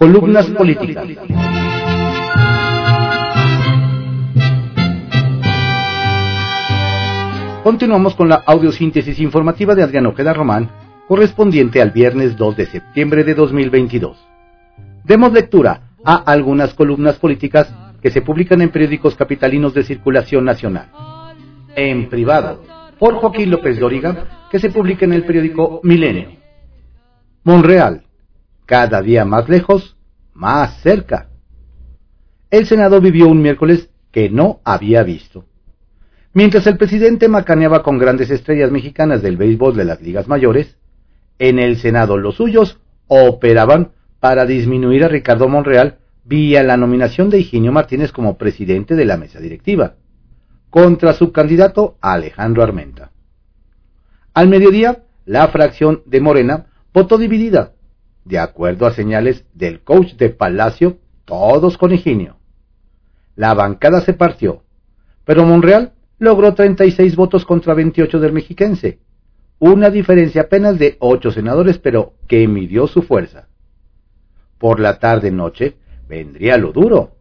Columnas 0.00 0.46
políticas. 0.46 1.06
Continuamos 7.62 8.14
con 8.14 8.30
la 8.30 8.36
audiosíntesis 8.46 9.20
informativa 9.20 9.74
de 9.74 9.82
Adriano 9.82 10.08
Ojeda 10.08 10.32
Román, 10.32 10.70
correspondiente 11.06 11.82
al 11.82 11.90
viernes 11.90 12.34
2 12.38 12.56
de 12.56 12.64
septiembre 12.64 13.24
de 13.24 13.34
2022. 13.34 14.16
Demos 15.04 15.34
lectura 15.34 15.90
a 16.02 16.14
algunas 16.14 16.72
columnas 16.72 17.16
políticas 17.16 17.70
que 18.00 18.10
se 18.10 18.22
publican 18.22 18.62
en 18.62 18.70
periódicos 18.70 19.14
capitalinos 19.16 19.74
de 19.74 19.84
circulación 19.84 20.46
nacional. 20.46 20.88
En 21.76 22.08
privado, 22.08 22.64
por 22.98 23.16
Joaquín 23.16 23.50
López 23.50 23.78
Dóriga, 23.78 24.46
que 24.50 24.58
se 24.58 24.70
publica 24.70 25.04
en 25.04 25.12
el 25.12 25.26
periódico 25.26 25.80
Milenio. 25.82 26.30
Monreal, 27.44 28.04
cada 28.70 29.02
día 29.02 29.24
más 29.24 29.48
lejos, 29.48 29.96
más 30.32 30.80
cerca. 30.80 31.28
El 32.52 32.66
Senado 32.66 33.00
vivió 33.00 33.26
un 33.26 33.42
miércoles 33.42 33.90
que 34.12 34.30
no 34.30 34.60
había 34.62 35.02
visto. 35.02 35.44
Mientras 36.34 36.68
el 36.68 36.78
presidente 36.78 37.26
macaneaba 37.26 37.82
con 37.82 37.98
grandes 37.98 38.30
estrellas 38.30 38.70
mexicanas 38.70 39.22
del 39.22 39.36
béisbol 39.36 39.74
de 39.74 39.84
las 39.84 40.00
ligas 40.00 40.28
mayores, 40.28 40.76
en 41.40 41.58
el 41.58 41.78
Senado 41.78 42.16
los 42.16 42.36
suyos 42.36 42.78
operaban 43.08 43.90
para 44.20 44.46
disminuir 44.46 45.02
a 45.02 45.08
Ricardo 45.08 45.48
Monreal 45.48 45.98
vía 46.22 46.62
la 46.62 46.76
nominación 46.76 47.28
de 47.28 47.40
Higinio 47.40 47.72
Martínez 47.72 48.12
como 48.12 48.38
presidente 48.38 48.94
de 48.94 49.04
la 49.04 49.16
mesa 49.16 49.40
directiva, 49.40 49.96
contra 50.70 51.12
su 51.12 51.32
candidato 51.32 51.96
Alejandro 52.00 52.62
Armenta. 52.62 53.10
Al 54.32 54.48
mediodía, 54.48 55.02
la 55.24 55.48
fracción 55.48 56.04
de 56.06 56.20
Morena 56.20 56.66
votó 56.94 57.18
dividida, 57.18 57.72
de 58.24 58.38
acuerdo 58.38 58.86
a 58.86 58.92
señales 58.92 59.44
del 59.54 59.80
coach 59.80 60.14
de 60.14 60.30
Palacio, 60.30 60.98
todos 61.24 61.78
con 61.78 61.92
Higinio. 61.92 62.36
La 63.36 63.54
bancada 63.54 64.00
se 64.00 64.14
partió, 64.14 64.62
pero 65.24 65.44
Monreal 65.44 65.92
logró 66.18 66.54
36 66.54 67.16
votos 67.16 67.44
contra 67.44 67.74
28 67.74 68.20
del 68.20 68.32
mexiquense, 68.32 68.98
una 69.58 69.90
diferencia 69.90 70.42
apenas 70.42 70.78
de 70.78 70.96
8 71.00 71.32
senadores, 71.32 71.78
pero 71.78 72.14
que 72.26 72.46
midió 72.48 72.86
su 72.86 73.02
fuerza. 73.02 73.48
Por 74.58 74.80
la 74.80 74.98
tarde-noche 74.98 75.76
vendría 76.08 76.58
lo 76.58 76.72
duro. 76.72 77.16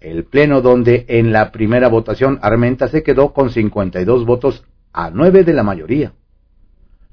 El 0.00 0.24
pleno 0.24 0.60
donde 0.60 1.06
en 1.08 1.32
la 1.32 1.50
primera 1.52 1.88
votación 1.88 2.38
Armenta 2.42 2.88
se 2.88 3.02
quedó 3.02 3.32
con 3.32 3.50
52 3.50 4.26
votos 4.26 4.64
a 4.92 5.10
9 5.10 5.44
de 5.44 5.52
la 5.54 5.62
mayoría. 5.62 6.12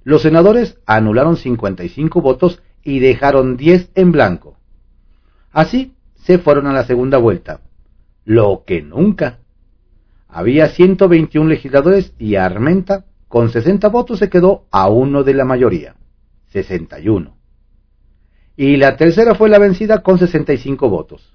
Los 0.03 0.23
senadores 0.23 0.79
anularon 0.85 1.37
55 1.37 2.21
votos 2.21 2.61
y 2.83 2.99
dejaron 2.99 3.57
10 3.57 3.91
en 3.95 4.11
blanco. 4.11 4.57
Así 5.51 5.93
se 6.15 6.37
fueron 6.37 6.67
a 6.67 6.73
la 6.73 6.85
segunda 6.85 7.17
vuelta. 7.17 7.61
Lo 8.25 8.63
que 8.65 8.81
nunca. 8.81 9.39
Había 10.27 10.69
121 10.69 11.49
legisladores 11.49 12.13
y 12.17 12.35
Armenta, 12.35 13.05
con 13.27 13.49
60 13.49 13.87
votos, 13.89 14.19
se 14.19 14.29
quedó 14.29 14.65
a 14.71 14.89
uno 14.89 15.23
de 15.23 15.33
la 15.33 15.45
mayoría, 15.45 15.95
61. 16.47 17.35
Y 18.55 18.77
la 18.77 18.95
tercera 18.97 19.35
fue 19.35 19.49
la 19.49 19.59
vencida 19.59 20.03
con 20.03 20.19
65 20.19 20.89
votos. 20.89 21.33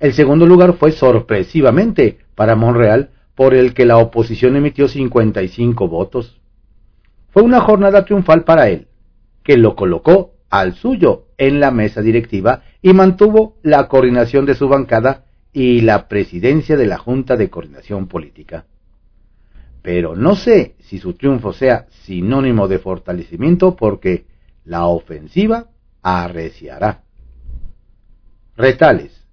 El 0.00 0.14
segundo 0.14 0.46
lugar 0.46 0.74
fue 0.74 0.92
sorpresivamente 0.92 2.18
para 2.34 2.56
Monreal, 2.56 3.10
por 3.34 3.54
el 3.54 3.74
que 3.74 3.84
la 3.84 3.98
oposición 3.98 4.56
emitió 4.56 4.88
55 4.88 5.88
votos. 5.88 6.40
Fue 7.30 7.42
una 7.42 7.60
jornada 7.60 8.04
triunfal 8.04 8.44
para 8.44 8.68
él, 8.68 8.88
que 9.44 9.56
lo 9.56 9.76
colocó 9.76 10.37
al 10.50 10.74
suyo 10.74 11.26
en 11.36 11.60
la 11.60 11.70
mesa 11.70 12.00
directiva 12.00 12.62
y 12.82 12.92
mantuvo 12.92 13.56
la 13.62 13.88
coordinación 13.88 14.46
de 14.46 14.54
su 14.54 14.68
bancada 14.68 15.24
y 15.52 15.80
la 15.80 16.08
presidencia 16.08 16.76
de 16.76 16.86
la 16.86 16.98
Junta 16.98 17.36
de 17.36 17.50
Coordinación 17.50 18.06
Política. 18.08 18.66
Pero 19.82 20.16
no 20.16 20.36
sé 20.36 20.74
si 20.80 20.98
su 20.98 21.14
triunfo 21.14 21.52
sea 21.52 21.86
sinónimo 22.04 22.68
de 22.68 22.78
fortalecimiento 22.78 23.76
porque 23.76 24.26
la 24.64 24.86
ofensiva 24.86 25.68
arreciará. 26.02 27.02
Retales. 28.56 29.24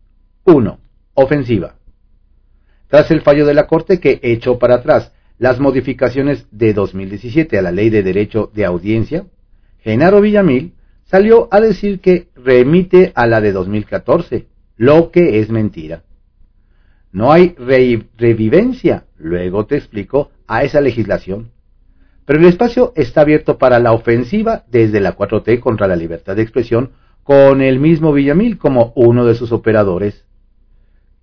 1. 0.46 0.80
Ofensiva. 1.16 1.76
Tras 2.88 3.10
el 3.10 3.22
fallo 3.22 3.46
de 3.46 3.56
la 3.56 3.66
Corte 3.68 4.00
que 4.00 4.20
echó 4.22 4.60
para 4.60 4.76
atrás 4.76 5.12
las 5.38 5.60
modificaciones 5.60 6.48
de 6.52 6.74
2017 6.74 7.58
a 7.58 7.62
la 7.62 7.72
Ley 7.72 7.90
de 7.90 8.04
Derecho 8.04 8.52
de 8.54 8.66
Audiencia, 8.66 9.26
Genaro 9.80 10.22
Villamil 10.22 10.74
salió 11.06 11.48
a 11.52 11.60
decir 11.62 12.00
que 12.02 12.30
remite 12.36 13.12
a 13.16 13.28
la 13.28 13.42
de 13.42 13.52
2014, 13.52 14.48
lo 14.78 15.12
que 15.12 15.40
es 15.40 15.50
mentira. 15.50 16.04
No 17.12 17.32
hay 17.32 17.56
revivencia, 18.18 19.06
luego 19.18 19.66
te 19.66 19.78
explico, 19.78 20.32
a 20.48 20.64
esa 20.64 20.82
legislación. 20.82 21.52
Pero 22.26 22.40
el 22.40 22.46
espacio 22.46 22.92
está 22.96 23.22
abierto 23.22 23.58
para 23.58 23.80
la 23.80 23.94
ofensiva 23.94 24.66
desde 24.70 25.00
la 25.00 25.16
4T 25.16 25.60
contra 25.60 25.88
la 25.88 25.96
libertad 25.96 26.36
de 26.36 26.42
expresión 26.42 26.92
con 27.24 27.62
el 27.62 27.80
mismo 27.80 28.12
Villamil 28.12 28.58
como 28.58 28.92
uno 28.96 29.26
de 29.26 29.36
sus 29.36 29.52
operadores. 29.52 30.26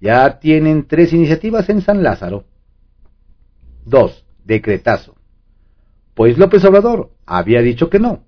Ya 0.00 0.38
tienen 0.38 0.86
tres 0.86 1.12
iniciativas 1.12 1.68
en 1.68 1.80
San 1.80 2.02
Lázaro. 2.02 2.44
2. 3.84 4.26
Decretazo. 4.44 5.16
Pues 6.14 6.38
López 6.38 6.64
Obrador 6.64 7.10
había 7.26 7.62
dicho 7.62 7.90
que 7.90 7.98
no, 7.98 8.24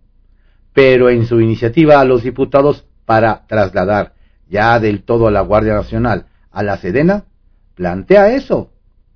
pero 0.74 1.08
en 1.08 1.24
su 1.26 1.40
iniciativa 1.40 2.00
a 2.00 2.04
los 2.04 2.22
diputados 2.22 2.84
para 3.06 3.46
trasladar 3.46 4.12
ya 4.48 4.78
del 4.78 5.02
todo 5.02 5.28
a 5.28 5.30
la 5.30 5.40
Guardia 5.40 5.74
Nacional 5.74 6.26
a 6.50 6.62
la 6.62 6.76
Sedena, 6.76 7.24
plantea 7.74 8.34
eso, 8.34 8.70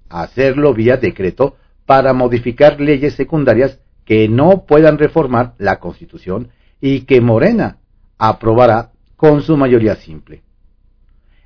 hacerlo 0.08 0.74
vía 0.74 0.96
decreto 0.96 1.56
para 1.84 2.12
modificar 2.12 2.80
leyes 2.80 3.14
secundarias 3.14 3.80
que 4.04 4.28
no 4.28 4.64
puedan 4.66 4.98
reformar 4.98 5.54
la 5.58 5.78
Constitución 5.78 6.48
y 6.80 7.02
que 7.02 7.20
Morena 7.20 7.78
aprobará 8.18 8.92
con 9.16 9.42
su 9.42 9.56
mayoría 9.56 9.96
simple. 9.96 10.42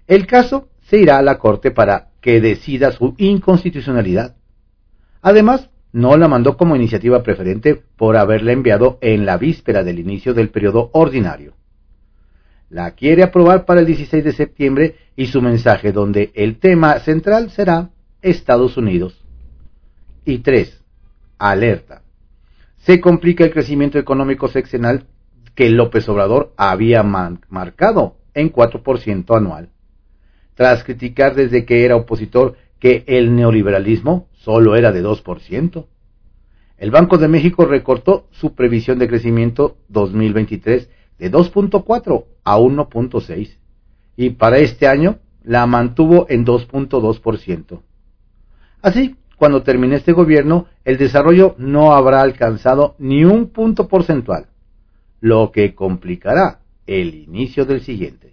El 0.07 0.27
caso 0.27 0.69
se 0.89 0.99
irá 0.99 1.19
a 1.19 1.23
la 1.23 1.39
Corte 1.39 1.71
para 1.71 2.09
que 2.21 2.41
decida 2.41 2.93
su 2.93 3.15
inconstitucionalidad. 3.19 4.37
Además, 5.21 5.71
no 5.93 6.17
la 6.17 6.27
mandó 6.27 6.57
como 6.57 6.75
iniciativa 6.75 7.23
preferente 7.23 7.83
por 7.97 8.17
haberla 8.17 8.53
enviado 8.53 8.99
en 9.03 9.27
la 9.27 9.37
víspera 9.37 9.85
del 9.85 9.99
inicio 9.99 10.35
del 10.35 10.51
periodo 10.51 10.91
ordinario. 10.93 11.55
La 12.71 12.93
quiere 12.93 13.23
aprobar 13.23 13.67
para 13.67 13.81
el 13.81 13.87
16 13.87 14.25
de 14.25 14.33
septiembre 14.33 14.97
y 15.15 15.27
su 15.27 15.43
mensaje 15.43 15.93
donde 15.93 16.33
el 16.35 16.59
tema 16.59 16.99
central 17.01 17.51
será 17.51 17.91
Estados 18.23 18.79
Unidos. 18.79 19.23
Y 20.25 20.39
3. 20.39 20.83
Alerta. 21.39 22.03
Se 22.79 23.01
complica 23.01 23.45
el 23.45 23.53
crecimiento 23.53 23.99
económico 23.99 24.49
seccional 24.49 25.07
que 25.55 25.69
López 25.69 26.09
Obrador 26.09 26.55
había 26.57 27.03
marcado 27.03 28.17
en 28.33 28.51
4% 28.51 29.37
anual. 29.37 29.69
Tras 30.55 30.83
criticar 30.83 31.35
desde 31.35 31.67
que 31.67 31.85
era 31.85 31.97
opositor 31.97 32.57
que 32.79 33.05
el 33.07 33.37
neoliberalismo 33.37 34.29
solo 34.45 34.77
era 34.77 34.93
de 34.93 35.05
2%. 35.05 35.87
El 36.77 36.91
Banco 36.91 37.17
de 37.17 37.29
México 37.29 37.65
recortó 37.65 38.27
su 38.33 38.55
previsión 38.55 38.99
de 38.99 39.09
crecimiento 39.09 39.77
2023 39.89 40.91
de 41.19 41.31
2.4 41.31 42.25
a 42.43 42.59
1.6 42.59 43.57
y 44.17 44.31
para 44.31 44.59
este 44.59 44.89
año 44.89 45.19
la 45.45 45.67
mantuvo 45.67 46.27
en 46.29 46.45
2.2%. 46.45 47.81
Así, 48.83 49.17
cuando 49.37 49.63
termine 49.63 49.97
este 49.97 50.13
gobierno, 50.13 50.67
el 50.85 50.99
desarrollo 50.99 51.55
no 51.59 51.93
habrá 51.93 52.21
alcanzado 52.21 52.97
ni 52.99 53.25
un 53.25 53.51
punto 53.51 53.87
porcentual, 53.87 54.47
lo 55.21 55.53
que 55.53 55.75
complicará 55.75 56.61
el 56.87 57.15
inicio 57.15 57.65
del 57.65 57.81
siguiente. 57.81 58.33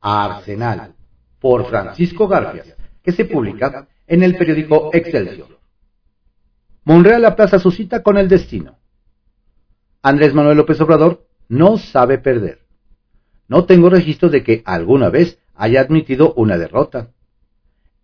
Arsenal, 0.00 0.94
por 1.40 1.66
Francisco 1.66 2.28
García, 2.28 2.76
que 3.02 3.12
se 3.12 3.24
publica 3.24 3.88
en 4.06 4.22
el 4.22 4.36
periódico 4.36 4.90
Excelsior. 4.92 5.58
Monreal 6.84 7.24
aplaza 7.24 7.58
su 7.58 7.70
cita 7.70 8.02
con 8.02 8.18
el 8.18 8.28
destino. 8.28 8.78
Andrés 10.02 10.34
Manuel 10.34 10.58
López 10.58 10.80
Obrador 10.80 11.26
no 11.48 11.78
sabe 11.78 12.18
perder. 12.18 12.60
No 13.48 13.64
tengo 13.64 13.88
registro 13.88 14.28
de 14.28 14.42
que 14.42 14.62
alguna 14.66 15.08
vez 15.08 15.38
haya 15.54 15.80
admitido 15.80 16.34
una 16.34 16.58
derrota. 16.58 17.10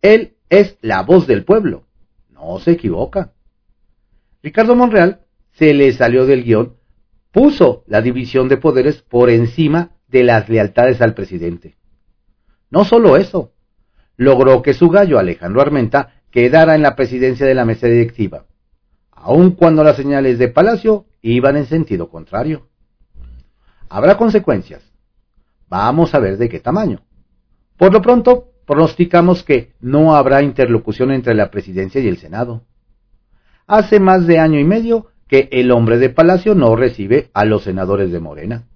Él 0.01 0.37
es 0.49 0.79
la 0.81 1.03
voz 1.03 1.27
del 1.27 1.45
pueblo. 1.45 1.85
No 2.31 2.59
se 2.59 2.73
equivoca. 2.73 3.33
Ricardo 4.43 4.75
Monreal 4.75 5.21
se 5.53 5.75
le 5.75 5.93
salió 5.93 6.25
del 6.25 6.45
guion, 6.45 6.77
puso 7.33 7.85
la 7.87 8.01
división 8.01 8.49
de 8.49 8.57
poderes 8.57 9.03
por 9.03 9.29
encima 9.29 9.91
de 10.09 10.25
las 10.25 10.49
lealtades 10.49 11.03
al 11.03 11.15
presidente. 11.15 11.77
No 12.71 12.85
solo 12.85 13.17
eso, 13.17 13.50
logró 14.21 14.61
que 14.61 14.75
su 14.75 14.91
gallo 14.91 15.19
Alejandro 15.19 15.63
Armenta 15.63 16.13
quedara 16.31 16.75
en 16.75 16.83
la 16.83 16.95
presidencia 16.95 17.47
de 17.47 17.55
la 17.55 17.65
mesa 17.65 17.87
directiva, 17.87 18.45
aun 19.13 19.53
cuando 19.53 19.83
las 19.83 19.97
señales 19.97 20.39
de 20.39 20.49
Palacio 20.49 21.07
iban 21.23 21.57
en 21.57 21.65
sentido 21.65 22.11
contrario. 22.11 22.69
Habrá 23.89 24.19
consecuencias. 24.19 24.83
Vamos 25.71 26.15
a 26.15 26.19
ver 26.19 26.37
de 26.37 26.51
qué 26.51 26.61
tamaño. 26.61 27.01
Por 27.79 27.95
lo 27.95 28.03
pronto, 28.03 28.53
pronosticamos 28.67 29.43
que 29.43 29.73
no 29.81 30.15
habrá 30.15 30.43
interlocución 30.43 31.13
entre 31.13 31.33
la 31.33 31.51
presidencia 31.51 31.99
y 32.03 32.09
el 32.09 32.19
Senado. 32.19 32.65
Hace 33.67 34.01
más 34.01 34.27
de 34.27 34.39
año 34.39 34.59
y 34.59 34.65
medio 34.65 35.07
que 35.29 35.49
el 35.51 35.71
hombre 35.71 35.97
de 35.97 36.11
Palacio 36.11 36.55
no 36.55 36.77
recibe 36.77 37.31
a 37.33 37.47
los 37.47 37.63
senadores 37.63 38.13
de 38.13 38.21
Morena. 38.21 38.69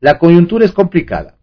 La 0.00 0.18
coyuntura 0.18 0.64
es 0.64 0.72
complicada. 0.72 1.36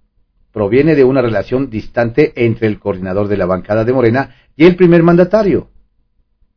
Proviene 0.52 0.96
de 0.96 1.04
una 1.04 1.22
relación 1.22 1.70
distante 1.70 2.34
entre 2.36 2.68
el 2.68 2.80
coordinador 2.80 3.28
de 3.28 3.38
la 3.38 3.46
bancada 3.46 3.84
de 3.84 3.94
Morena 3.94 4.36
y 4.56 4.66
el 4.66 4.76
primer 4.76 5.04
mandatario. 5.04 5.70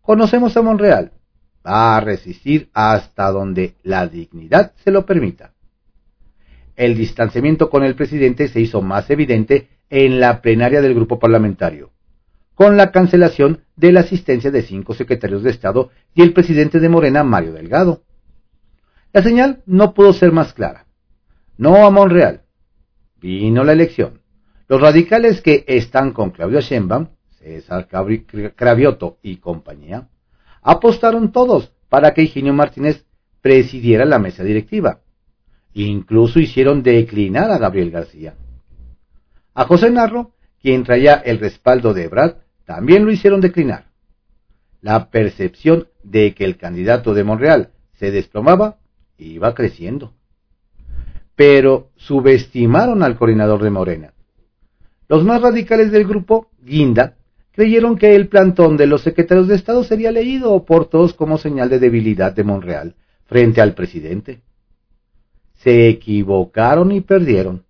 Conocemos 0.00 0.56
a 0.56 0.62
Monreal. 0.62 1.12
Va 1.65 1.97
a 1.97 2.00
resistir 2.00 2.71
hasta 2.73 3.31
donde 3.31 3.75
la 3.83 4.06
dignidad 4.06 4.73
se 4.83 4.91
lo 4.91 5.06
permita. 5.06 5.53
El 6.75 6.97
distanciamiento 6.97 7.71
con 7.71 7.85
el 7.85 7.94
presidente 7.94 8.49
se 8.49 8.61
hizo 8.61 8.83
más 8.83 9.11
evidente 9.11 9.69
en 9.91 10.21
la 10.21 10.41
plenaria 10.41 10.81
del 10.81 10.95
grupo 10.95 11.19
parlamentario, 11.19 11.91
con 12.55 12.77
la 12.77 12.91
cancelación 12.91 13.61
de 13.77 13.93
la 13.93 14.00
asistencia 14.00 14.50
de 14.50 14.62
cinco 14.62 14.95
secretarios 14.95 15.43
de 15.43 15.50
Estado 15.50 15.91
y 16.15 16.23
el 16.23 16.33
presidente 16.33 16.81
de 16.81 16.88
Morena, 16.88 17.23
Mario 17.25 17.53
Delgado. 17.53 18.03
La 19.12 19.23
señal 19.23 19.62
no 19.67 19.93
pudo 19.93 20.12
ser 20.15 20.33
más 20.33 20.55
clara. 20.55 20.87
No 21.59 21.85
a 21.85 21.91
Monreal. 21.91 22.42
Vino 23.23 23.63
la 23.63 23.73
elección. 23.73 24.21
Los 24.67 24.81
radicales 24.81 25.41
que 25.41 25.65
están 25.69 26.13
con 26.13 26.31
Claudio 26.31 26.61
Sheinbaum, 26.61 27.07
César 27.39 27.87
Cravioto 28.57 29.19
y 29.23 29.37
compañía, 29.37 30.09
apostaron 30.61 31.31
todos 31.31 31.73
para 31.89 32.15
que 32.15 32.23
Higinio 32.23 32.53
Martínez 32.53 33.07
presidiera 33.41 34.05
la 34.05 34.19
mesa 34.19 34.43
directiva. 34.43 35.01
Incluso 35.75 36.41
hicieron 36.41 36.83
declinar 36.83 37.51
a 37.53 37.59
Gabriel 37.59 37.93
García. 37.93 38.35
A 39.55 39.65
José 39.65 39.91
Narro, 39.91 40.33
quien 40.61 40.83
traía 40.83 41.15
el 41.15 41.39
respaldo 41.39 41.95
de 41.95 42.09
Brad, 42.09 42.37
también 42.65 43.05
lo 43.05 43.13
hicieron 43.13 43.41
declinar. 43.41 43.87
La 44.81 45.11
percepción 45.11 45.89
de 46.03 46.35
que 46.35 46.45
el 46.45 46.57
candidato 46.57 47.15
de 47.15 47.23
Monreal 47.23 47.71
se 47.95 48.11
desplomaba 48.11 48.79
iba 49.17 49.55
creciendo. 49.55 50.13
Pero 51.34 51.90
subestimaron 51.96 53.02
al 53.02 53.17
coordinador 53.17 53.62
de 53.62 53.70
Morena. 53.70 54.12
Los 55.08 55.25
más 55.25 55.43
radicales 55.43 55.93
del 55.93 56.06
grupo, 56.06 56.49
Guinda, 56.62 57.17
creyeron 57.52 57.96
que 57.96 58.14
el 58.14 58.29
plantón 58.29 58.76
de 58.76 58.87
los 58.87 59.02
secretarios 59.02 59.49
de 59.49 59.56
Estado 59.56 59.84
sería 59.84 60.11
leído 60.11 60.64
por 60.64 60.87
todos 60.87 61.14
como 61.14 61.38
señal 61.38 61.69
de 61.69 61.79
debilidad 61.79 62.32
de 62.32 62.44
Monreal 62.44 62.94
frente 63.26 63.61
al 63.61 63.75
presidente. 63.75 64.43
Se 65.55 65.88
equivocaron 65.88 66.93
y 66.93 67.00
perdieron. 67.00 67.64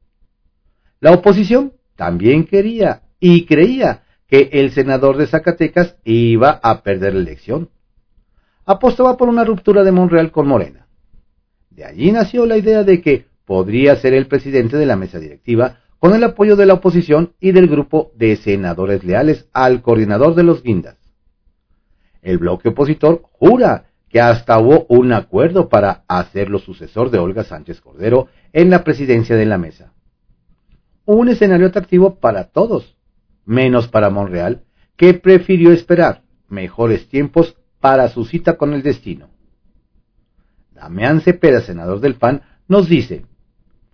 La 1.00 1.12
oposición 1.12 1.72
también 1.96 2.44
quería 2.44 3.02
y 3.20 3.44
creía 3.44 4.02
que 4.28 4.48
el 4.52 4.70
senador 4.70 5.16
de 5.16 5.26
Zacatecas 5.26 5.96
iba 6.04 6.60
a 6.62 6.82
perder 6.82 7.14
la 7.14 7.20
elección. 7.20 7.68
Apostaba 8.64 9.16
por 9.16 9.28
una 9.28 9.44
ruptura 9.44 9.82
de 9.84 9.92
Monreal 9.92 10.30
con 10.30 10.46
Morena. 10.46 10.86
De 11.70 11.84
allí 11.84 12.12
nació 12.12 12.46
la 12.46 12.56
idea 12.56 12.84
de 12.84 13.00
que 13.00 13.26
podría 13.44 13.96
ser 13.96 14.14
el 14.14 14.26
presidente 14.26 14.76
de 14.76 14.86
la 14.86 14.96
mesa 14.96 15.18
directiva 15.18 15.80
con 15.98 16.14
el 16.14 16.24
apoyo 16.24 16.56
de 16.56 16.66
la 16.66 16.74
oposición 16.74 17.34
y 17.40 17.52
del 17.52 17.68
grupo 17.68 18.12
de 18.16 18.36
senadores 18.36 19.04
leales 19.04 19.48
al 19.52 19.82
coordinador 19.82 20.34
de 20.34 20.42
los 20.42 20.62
guindas. 20.62 20.96
El 22.22 22.38
bloque 22.38 22.70
opositor 22.70 23.22
jura 23.32 23.86
que 24.08 24.20
hasta 24.20 24.58
hubo 24.58 24.84
un 24.88 25.12
acuerdo 25.12 25.68
para 25.68 26.04
hacerlo 26.06 26.58
sucesor 26.58 27.10
de 27.10 27.18
Olga 27.18 27.44
Sánchez 27.44 27.80
Cordero 27.80 28.28
en 28.52 28.68
la 28.68 28.84
presidencia 28.84 29.36
de 29.36 29.46
la 29.46 29.58
mesa. 29.58 29.92
Un 31.04 31.28
escenario 31.28 31.68
atractivo 31.68 32.16
para 32.16 32.44
todos, 32.44 32.96
menos 33.44 33.88
para 33.88 34.10
Monreal, 34.10 34.64
que 34.96 35.14
prefirió 35.14 35.72
esperar 35.72 36.22
mejores 36.48 37.08
tiempos 37.08 37.56
para 37.80 38.08
su 38.08 38.24
cita 38.24 38.56
con 38.56 38.74
el 38.74 38.82
destino. 38.82 39.30
Damián 40.72 41.20
Cepeda, 41.20 41.60
senador 41.60 42.00
del 42.00 42.16
PAN, 42.16 42.42
nos 42.68 42.88
dice, 42.88 43.24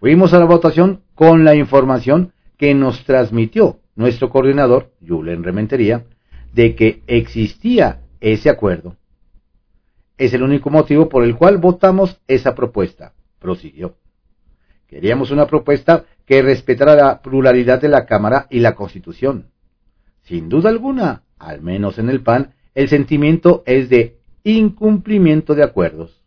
fuimos 0.00 0.32
a 0.32 0.38
la 0.38 0.44
votación 0.44 1.02
con 1.14 1.44
la 1.44 1.54
información 1.54 2.32
que 2.56 2.74
nos 2.74 3.04
transmitió 3.04 3.80
nuestro 3.96 4.30
coordinador, 4.30 4.92
Julen 5.06 5.42
Rementería, 5.42 6.04
de 6.52 6.74
que 6.74 7.02
existía 7.06 8.02
ese 8.20 8.50
acuerdo. 8.50 8.96
Es 10.16 10.32
el 10.34 10.42
único 10.42 10.70
motivo 10.70 11.08
por 11.08 11.24
el 11.24 11.36
cual 11.36 11.58
votamos 11.58 12.20
esa 12.26 12.54
propuesta, 12.54 13.12
prosiguió. 13.38 13.96
Queríamos 14.86 15.30
una 15.30 15.46
propuesta 15.46 16.04
que 16.24 16.42
respetara 16.42 16.94
la 16.94 17.20
pluralidad 17.20 17.80
de 17.80 17.88
la 17.88 18.06
Cámara 18.06 18.46
y 18.50 18.60
la 18.60 18.74
Constitución. 18.74 19.50
Sin 20.22 20.48
duda 20.48 20.70
alguna, 20.70 21.24
al 21.38 21.60
menos 21.60 21.98
en 21.98 22.08
el 22.08 22.22
PAN, 22.22 22.54
el 22.74 22.88
sentimiento 22.88 23.62
es 23.66 23.88
de 23.88 24.18
incumplimiento 24.44 25.54
de 25.54 25.62
acuerdos. 25.62 26.22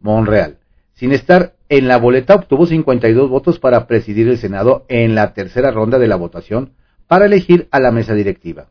Monreal, 0.00 0.59
sin 1.00 1.12
estar 1.12 1.54
en 1.70 1.88
la 1.88 1.96
boleta 1.96 2.34
obtuvo 2.34 2.66
52 2.66 3.30
votos 3.30 3.58
para 3.58 3.86
presidir 3.86 4.28
el 4.28 4.36
Senado 4.36 4.84
en 4.88 5.14
la 5.14 5.32
tercera 5.32 5.70
ronda 5.70 5.98
de 5.98 6.06
la 6.06 6.16
votación 6.16 6.74
para 7.06 7.24
elegir 7.24 7.68
a 7.70 7.80
la 7.80 7.90
mesa 7.90 8.12
directiva. 8.12 8.68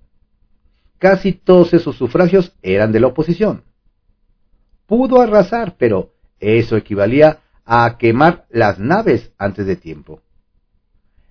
Casi 1.00 1.34
todos 1.34 1.74
esos 1.74 1.96
sufragios 1.96 2.56
eran 2.62 2.92
de 2.92 3.00
la 3.00 3.08
oposición. 3.08 3.64
Pudo 4.86 5.22
arrasar, 5.22 5.76
pero 5.80 6.14
eso 6.40 6.78
equivalía 6.78 7.40
a 7.66 7.98
quemar 7.98 8.46
las 8.52 8.78
naves 8.78 9.34
antes 9.40 9.66
de 9.66 9.76
tiempo. 9.76 10.22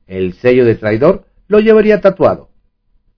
El 0.08 0.32
sello 0.32 0.64
de 0.64 0.74
traidor 0.74 1.26
lo 1.46 1.60
llevaría 1.60 2.00
tatuado. 2.00 2.50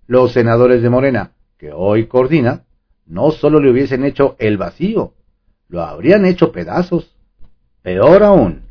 Los 0.07 0.33
senadores 0.33 0.83
de 0.83 0.91
Morena, 0.91 1.33
que 1.57 1.73
hoy 1.73 2.09
coordina, 2.09 2.67
no 3.07 3.31
solo 3.31 3.59
le 3.59 3.71
hubiesen 3.71 4.05
hecho 4.05 4.37
el 4.39 4.59
vacío, 4.59 5.15
lo 5.69 5.81
habrían 5.81 6.27
hecho 6.27 6.53
pedazos. 6.53 7.17
Peor 7.83 8.23
aún, 8.23 8.63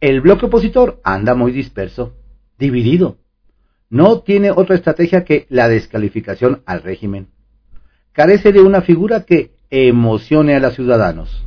el 0.00 0.20
bloque 0.20 0.46
opositor 0.46 1.00
anda 1.02 1.34
muy 1.34 1.50
disperso, 1.50 2.14
dividido. 2.58 3.16
No 3.88 4.20
tiene 4.20 4.50
otra 4.50 4.76
estrategia 4.76 5.24
que 5.24 5.46
la 5.48 5.66
descalificación 5.68 6.62
al 6.66 6.82
régimen. 6.82 7.28
Carece 8.12 8.52
de 8.52 8.60
una 8.60 8.82
figura 8.82 9.24
que 9.24 9.52
emocione 9.70 10.54
a 10.54 10.60
los 10.60 10.74
ciudadanos. 10.74 11.46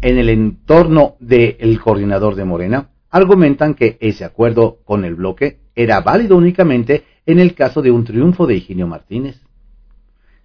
En 0.00 0.16
el 0.16 0.30
entorno 0.30 1.16
del 1.20 1.78
coordinador 1.80 2.34
de 2.34 2.46
Morena, 2.46 2.88
argumentan 3.10 3.74
que 3.74 3.98
ese 4.00 4.24
acuerdo 4.24 4.78
con 4.86 5.04
el 5.04 5.16
bloque 5.16 5.58
era 5.74 6.00
válido 6.00 6.38
únicamente 6.38 7.04
en 7.26 7.40
el 7.40 7.54
caso 7.54 7.82
de 7.82 7.90
un 7.90 8.04
triunfo 8.04 8.46
de 8.46 8.54
Higinio 8.54 8.86
Martínez. 8.86 9.38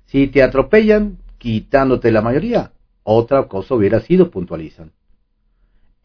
Si 0.04 0.28
te 0.28 0.44
atropellan, 0.44 1.20
quitándote 1.38 2.12
la 2.12 2.22
mayoría, 2.22 2.74
otra 3.04 3.48
cosa 3.48 3.76
hubiera 3.76 4.02
sido, 4.02 4.30
puntualizan. 4.32 4.92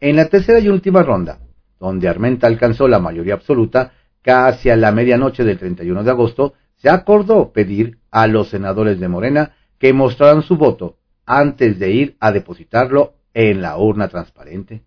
En 0.01 0.15
la 0.15 0.29
tercera 0.29 0.59
y 0.59 0.67
última 0.67 1.03
ronda, 1.03 1.39
donde 1.79 2.09
Armenta 2.09 2.47
alcanzó 2.47 2.87
la 2.87 2.97
mayoría 2.97 3.35
absoluta, 3.35 3.93
casi 4.23 4.71
a 4.71 4.75
la 4.75 4.91
medianoche 4.91 5.43
del 5.43 5.59
31 5.59 6.03
de 6.03 6.09
agosto, 6.09 6.55
se 6.77 6.89
acordó 6.89 7.51
pedir 7.53 7.99
a 8.09 8.25
los 8.25 8.49
senadores 8.49 8.99
de 8.99 9.07
Morena 9.07 9.53
que 9.77 9.93
mostraran 9.93 10.41
su 10.41 10.57
voto 10.57 10.97
antes 11.27 11.77
de 11.77 11.91
ir 11.91 12.17
a 12.19 12.31
depositarlo 12.31 13.13
en 13.35 13.61
la 13.61 13.77
urna 13.77 14.07
transparente. 14.07 14.83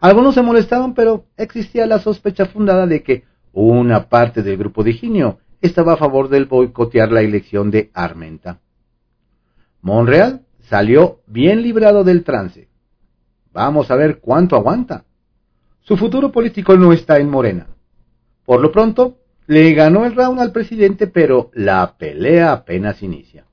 Algunos 0.00 0.34
se 0.34 0.42
molestaban, 0.42 0.94
pero 0.94 1.26
existía 1.36 1.86
la 1.86 2.00
sospecha 2.00 2.46
fundada 2.46 2.88
de 2.88 3.04
que 3.04 3.24
una 3.52 4.08
parte 4.08 4.42
del 4.42 4.56
grupo 4.56 4.82
de 4.82 4.94
Ginio 4.94 5.38
estaba 5.60 5.92
a 5.92 5.96
favor 5.96 6.28
del 6.28 6.46
boicotear 6.46 7.12
la 7.12 7.20
elección 7.20 7.70
de 7.70 7.92
Armenta. 7.94 8.58
Monreal 9.80 10.42
salió 10.58 11.20
bien 11.28 11.62
librado 11.62 12.02
del 12.02 12.24
trance. 12.24 12.68
Vamos 13.58 13.90
a 13.90 13.96
ver 13.96 14.20
cuánto 14.20 14.54
aguanta. 14.54 15.04
Su 15.80 15.96
futuro 15.96 16.30
político 16.30 16.76
no 16.76 16.92
está 16.92 17.18
en 17.18 17.28
Morena. 17.28 17.66
Por 18.44 18.60
lo 18.60 18.70
pronto, 18.70 19.18
le 19.48 19.72
ganó 19.72 20.06
el 20.06 20.14
round 20.14 20.38
al 20.38 20.52
presidente, 20.52 21.08
pero 21.08 21.50
la 21.54 21.96
pelea 21.98 22.52
apenas 22.52 23.02
inicia. 23.02 23.46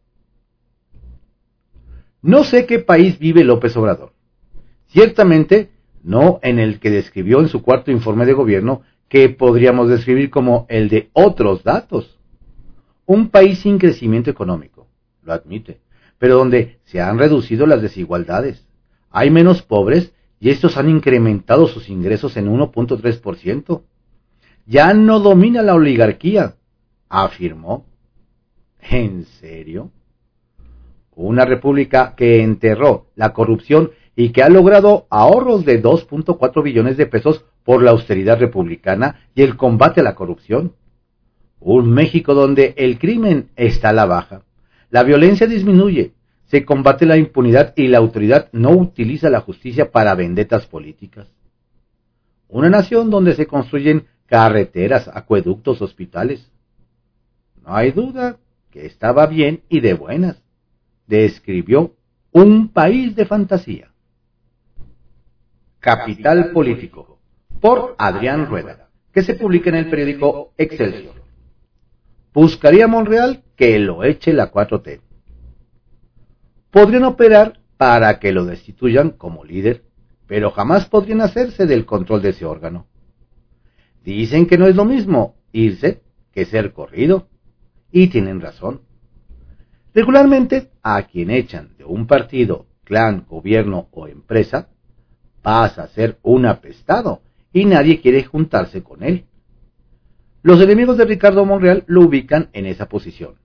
No 2.21 2.43
sé 2.43 2.67
qué 2.67 2.77
país 2.77 3.17
vive 3.17 3.43
López 3.43 3.75
Obrador. 3.77 4.13
Ciertamente, 4.89 5.71
no 6.03 6.39
en 6.43 6.59
el 6.59 6.79
que 6.79 6.91
describió 6.91 7.39
en 7.39 7.47
su 7.47 7.63
cuarto 7.63 7.89
informe 7.89 8.27
de 8.27 8.33
gobierno, 8.33 8.83
que 9.09 9.29
podríamos 9.29 9.89
describir 9.89 10.29
como 10.29 10.67
el 10.69 10.87
de 10.87 11.09
otros 11.13 11.63
datos. 11.63 12.19
Un 13.07 13.29
país 13.29 13.57
sin 13.57 13.79
crecimiento 13.79 14.29
económico, 14.29 14.87
lo 15.23 15.33
admite, 15.33 15.79
pero 16.19 16.35
donde 16.35 16.77
se 16.83 17.01
han 17.01 17.17
reducido 17.17 17.65
las 17.65 17.81
desigualdades, 17.81 18.67
hay 19.15 19.31
menos 19.31 19.61
pobres 19.61 20.11
y 20.41 20.49
estos 20.49 20.75
han 20.75 20.89
incrementado 20.89 21.67
sus 21.67 21.87
ingresos 21.87 22.35
en 22.35 22.53
1.3%. 22.53 23.83
Ya 24.65 24.93
no 24.93 25.21
domina 25.21 25.61
la 25.61 25.73
oligarquía, 25.73 26.55
afirmó. 27.07 27.85
¿En 28.81 29.23
serio? 29.23 29.89
Una 31.15 31.45
república 31.45 32.13
que 32.17 32.43
enterró 32.43 33.07
la 33.15 33.31
corrupción 33.31 33.91
y 34.17 34.33
que 34.33 34.43
ha 34.43 34.49
logrado 34.49 35.07
ahorros 35.09 35.63
de 35.63 35.81
2.4 35.81 36.61
billones 36.61 36.97
de 36.97 37.05
pesos 37.05 37.45
por 37.63 37.81
la 37.81 37.91
austeridad 37.91 38.37
republicana 38.37 39.29
y 39.33 39.43
el 39.43 39.55
combate 39.55 40.01
a 40.01 40.03
la 40.03 40.15
corrupción. 40.15 40.73
Un 41.61 41.89
México 41.89 42.33
donde 42.33 42.73
el 42.75 42.99
crimen 42.99 43.47
está 43.55 43.89
a 43.89 43.93
la 43.93 44.07
baja, 44.07 44.41
la 44.89 45.03
violencia 45.03 45.47
disminuye, 45.47 46.14
se 46.45 46.63
combate 46.63 47.05
la 47.05 47.17
impunidad 47.17 47.73
y 47.75 47.87
la 47.87 47.97
autoridad 47.97 48.49
no 48.51 48.71
utiliza 48.71 49.29
la 49.29 49.41
justicia 49.41 49.91
para 49.91 50.15
vendetas 50.15 50.67
políticas. 50.67 51.27
Una 52.47 52.69
nación 52.69 53.09
donde 53.09 53.35
se 53.35 53.47
construyen 53.47 54.05
carreteras, 54.27 55.09
acueductos, 55.11 55.81
hospitales. 55.81 56.51
No 57.63 57.75
hay 57.75 57.91
duda 57.91 58.37
que 58.69 58.85
estaba 58.85 59.25
bien 59.25 59.63
y 59.69 59.79
de 59.79 59.93
buenas. 59.93 60.41
Describió 61.07 61.95
un 62.31 62.69
país 62.69 63.15
de 63.15 63.25
fantasía. 63.25 63.91
Capital 65.79 66.51
Político, 66.51 67.19
por 67.61 67.95
Adrián 67.97 68.47
Rueda, 68.47 68.89
que 69.13 69.21
se 69.21 69.35
publica 69.35 69.69
en 69.69 69.75
el 69.75 69.89
periódico 69.89 70.51
Excelsior. 70.57 71.13
Buscaría 72.33 72.87
Monreal 72.87 73.43
que 73.55 73.79
lo 73.79 74.03
eche 74.03 74.33
la 74.33 74.51
4T. 74.51 74.99
Podrían 76.75 77.05
operar 77.05 77.61
para 77.77 78.19
que 78.19 78.33
lo 78.33 78.43
destituyan 78.43 79.11
como 79.11 79.45
líder, 79.45 79.85
pero 80.27 80.51
jamás 80.51 80.89
podrían 80.89 81.21
hacerse 81.21 81.67
del 81.67 81.85
control 81.85 82.21
de 82.21 82.31
ese 82.31 82.43
órgano. 82.43 82.85
Dicen 84.03 84.45
que 84.45 84.57
no 84.57 84.67
es 84.67 84.75
lo 84.75 84.83
mismo 84.83 85.37
irse 85.53 86.01
que 86.33 86.43
ser 86.43 86.73
corrido, 86.73 87.29
y 87.93 88.07
tienen 88.07 88.41
razón. 88.41 88.81
Regularmente, 89.93 90.71
a 90.83 91.03
quien 91.03 91.29
echan 91.29 91.77
de 91.77 91.85
un 91.85 92.07
partido, 92.07 92.65
clan, 92.83 93.25
gobierno 93.25 93.87
o 93.91 94.09
empresa, 94.09 94.67
pasa 95.41 95.83
a 95.83 95.87
ser 95.87 96.19
un 96.23 96.45
apestado 96.45 97.21
y 97.53 97.63
nadie 97.63 98.01
quiere 98.01 98.25
juntarse 98.25 98.83
con 98.83 99.01
él. 99.01 99.23
Los 100.43 100.59
enemigos 100.61 100.97
de 100.97 101.05
Ricardo 101.05 101.45
Monreal 101.45 101.85
lo 101.87 102.01
ubican 102.01 102.49
en 102.51 102.65
esa 102.65 102.89
posición, 102.89 103.35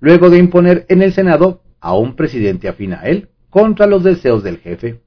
luego 0.00 0.28
de 0.28 0.38
imponer 0.38 0.86
en 0.88 1.02
el 1.02 1.12
Senado 1.12 1.62
a 1.80 1.94
un 1.96 2.16
presidente 2.16 2.68
afín 2.68 2.94
a 2.94 3.02
él 3.02 3.28
contra 3.50 3.86
los 3.86 4.04
deseos 4.04 4.42
del 4.42 4.58
jefe. 4.58 5.00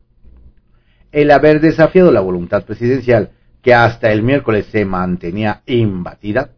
El 1.12 1.32
haber 1.32 1.60
desafiado 1.60 2.12
la 2.12 2.22
voluntad 2.22 2.64
presidencial, 2.66 3.32
que 3.62 3.74
hasta 3.74 4.12
el 4.12 4.24
miércoles 4.24 4.68
se 4.68 4.86
mantenía 4.86 5.62
imbatida, 5.66 6.52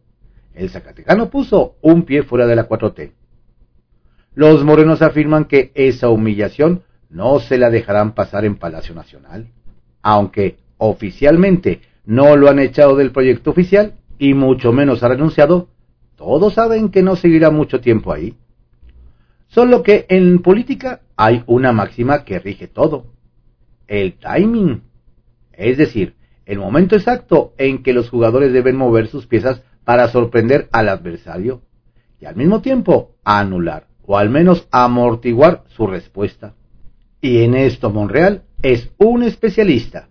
el 0.54 0.70
Zacatecano 0.70 1.30
puso 1.30 1.76
un 1.82 2.04
pie 2.04 2.24
fuera 2.24 2.46
de 2.46 2.56
la 2.56 2.68
4T. 2.68 3.12
Los 4.36 4.64
morenos 4.64 5.02
afirman 5.02 5.46
que 5.46 5.72
esa 5.76 6.10
humillación 6.10 6.84
no 7.10 7.40
se 7.40 7.58
la 7.58 7.70
dejarán 7.70 8.14
pasar 8.14 8.46
en 8.46 8.56
Palacio 8.56 8.96
Nacional, 8.96 9.48
aunque 10.02 10.58
oficialmente 10.78 11.82
no 12.06 12.36
lo 12.36 12.50
han 12.50 12.60
echado 12.60 12.96
del 12.96 13.12
proyecto 13.12 13.52
oficial 13.52 13.94
y 14.18 14.34
mucho 14.34 14.72
menos 14.72 15.04
ha 15.04 15.10
renunciado, 15.10 15.70
todos 16.16 16.54
saben 16.54 16.90
que 16.90 17.04
no 17.04 17.16
seguirá 17.16 17.50
mucho 17.50 17.82
tiempo 17.82 18.12
ahí. 18.12 18.36
Solo 19.54 19.84
que 19.84 20.08
en 20.10 20.40
política 20.40 21.02
hay 21.16 21.44
una 21.46 21.72
máxima 21.72 22.26
que 22.26 22.40
rige 22.40 22.68
todo. 22.68 23.14
El 23.88 24.14
timing. 24.18 24.82
Es 25.52 25.78
decir, 25.78 26.16
el 26.48 26.58
momento 26.58 26.96
exacto 26.96 27.54
en 27.60 27.84
que 27.84 27.94
los 27.94 28.10
jugadores 28.10 28.52
deben 28.52 28.76
mover 28.76 29.08
sus 29.08 29.28
piezas 29.28 29.62
para 29.84 30.08
sorprender 30.08 30.70
al 30.72 30.90
adversario 30.90 31.62
y 32.20 32.26
al 32.26 32.36
mismo 32.36 32.62
tiempo 32.62 33.12
anular 33.24 33.86
o 34.08 34.18
al 34.18 34.32
menos 34.32 34.68
amortiguar 34.72 35.66
su 35.68 35.86
respuesta. 35.86 36.56
Y 37.22 37.44
en 37.44 37.54
esto 37.54 37.92
Monreal 37.92 38.46
es 38.64 38.90
un 38.98 39.22
especialista, 39.22 40.10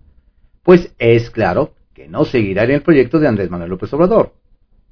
pues 0.63 0.95
es 0.99 1.31
claro 1.31 1.75
que 1.95 2.07
no 2.07 2.25
seguirá 2.25 2.63
en 2.63 2.71
el 2.71 2.83
proyecto 2.83 3.19
de 3.19 3.27
Andrés 3.27 3.51
Manuel 3.51 3.71
López 3.71 3.93
Obrador, 3.93 4.35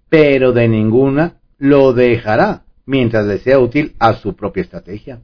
pero 0.08 0.52
de 0.52 0.66
ninguna 0.66 1.40
lo 1.56 1.92
dejará 1.92 2.64
mientras 2.90 3.24
le 3.24 3.38
sea 3.38 3.60
útil 3.60 3.94
a 4.00 4.14
su 4.14 4.34
propia 4.34 4.64
estrategia. 4.64 5.20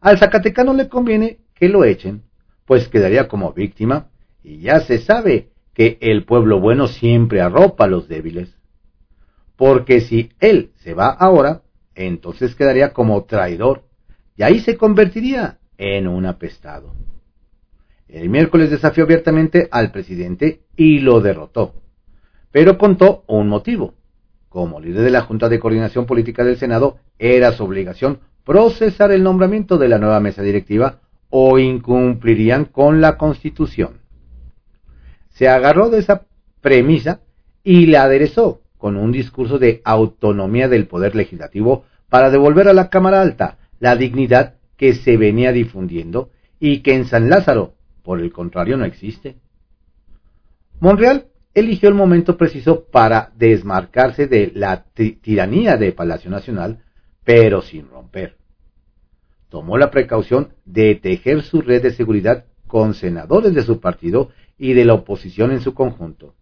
Al 0.00 0.18
Zacatecano 0.18 0.72
le 0.72 0.88
conviene 0.88 1.38
que 1.52 1.68
lo 1.68 1.82
echen, 1.84 2.22
pues 2.64 2.86
quedaría 2.86 3.26
como 3.26 3.52
víctima, 3.52 4.10
y 4.40 4.60
ya 4.60 4.78
se 4.78 4.98
sabe 4.98 5.48
que 5.74 5.98
el 6.00 6.24
pueblo 6.24 6.60
bueno 6.60 6.86
siempre 6.86 7.40
arropa 7.40 7.86
a 7.86 7.88
los 7.88 8.06
débiles. 8.06 8.56
Porque 9.56 10.00
si 10.00 10.30
él 10.38 10.70
se 10.76 10.94
va 10.94 11.08
ahora, 11.08 11.62
entonces 11.96 12.54
quedaría 12.54 12.92
como 12.92 13.24
traidor, 13.24 13.82
y 14.36 14.44
ahí 14.44 14.60
se 14.60 14.76
convertiría 14.76 15.58
en 15.76 16.06
un 16.06 16.24
apestado. 16.24 16.94
El 18.06 18.28
miércoles 18.28 18.70
desafió 18.70 19.02
abiertamente 19.02 19.66
al 19.72 19.90
presidente 19.90 20.60
y 20.76 21.00
lo 21.00 21.20
derrotó, 21.20 21.74
pero 22.52 22.78
contó 22.78 23.24
un 23.26 23.48
motivo 23.48 23.94
como 24.54 24.78
líder 24.78 25.02
de 25.02 25.10
la 25.10 25.22
Junta 25.22 25.48
de 25.48 25.58
Coordinación 25.58 26.06
Política 26.06 26.44
del 26.44 26.56
Senado, 26.56 26.98
era 27.18 27.50
su 27.50 27.64
obligación 27.64 28.20
procesar 28.44 29.10
el 29.10 29.24
nombramiento 29.24 29.78
de 29.78 29.88
la 29.88 29.98
nueva 29.98 30.20
mesa 30.20 30.42
directiva 30.42 31.00
o 31.28 31.58
incumplirían 31.58 32.66
con 32.66 33.00
la 33.00 33.18
Constitución. 33.18 33.98
Se 35.30 35.48
agarró 35.48 35.90
de 35.90 35.98
esa 35.98 36.26
premisa 36.60 37.18
y 37.64 37.86
la 37.86 38.04
aderezó 38.04 38.60
con 38.78 38.96
un 38.96 39.10
discurso 39.10 39.58
de 39.58 39.82
autonomía 39.84 40.68
del 40.68 40.86
Poder 40.86 41.16
Legislativo 41.16 41.84
para 42.08 42.30
devolver 42.30 42.68
a 42.68 42.74
la 42.74 42.90
Cámara 42.90 43.22
Alta 43.22 43.58
la 43.80 43.96
dignidad 43.96 44.54
que 44.76 44.94
se 44.94 45.16
venía 45.16 45.50
difundiendo 45.50 46.30
y 46.60 46.78
que 46.82 46.94
en 46.94 47.06
San 47.06 47.28
Lázaro, 47.28 47.74
por 48.04 48.20
el 48.20 48.32
contrario, 48.32 48.76
no 48.76 48.84
existe. 48.84 49.34
Monreal 50.78 51.26
eligió 51.54 51.88
el 51.88 51.94
momento 51.94 52.36
preciso 52.36 52.84
para 52.84 53.32
desmarcarse 53.36 54.26
de 54.26 54.52
la 54.54 54.84
tiranía 54.92 55.76
de 55.76 55.92
Palacio 55.92 56.30
Nacional, 56.30 56.80
pero 57.24 57.62
sin 57.62 57.88
romper. 57.88 58.36
Tomó 59.48 59.78
la 59.78 59.90
precaución 59.90 60.48
de 60.64 60.96
tejer 60.96 61.42
su 61.42 61.62
red 61.62 61.82
de 61.82 61.92
seguridad 61.92 62.46
con 62.66 62.94
senadores 62.94 63.54
de 63.54 63.62
su 63.62 63.80
partido 63.80 64.30
y 64.58 64.72
de 64.72 64.84
la 64.84 64.94
oposición 64.94 65.52
en 65.52 65.60
su 65.60 65.74
conjunto. 65.74 66.34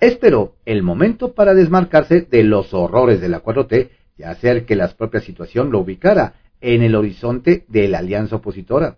Esperó 0.00 0.54
el 0.64 0.82
momento 0.82 1.34
para 1.34 1.54
desmarcarse 1.54 2.22
de 2.22 2.44
los 2.44 2.72
horrores 2.72 3.20
de 3.20 3.28
la 3.28 3.42
4T 3.42 3.90
y 4.16 4.22
hacer 4.22 4.64
que 4.64 4.76
la 4.76 4.88
propia 4.88 5.20
situación 5.20 5.70
lo 5.70 5.80
ubicara 5.80 6.34
en 6.60 6.82
el 6.82 6.94
horizonte 6.94 7.64
de 7.68 7.88
la 7.88 7.98
alianza 7.98 8.36
opositora, 8.36 8.96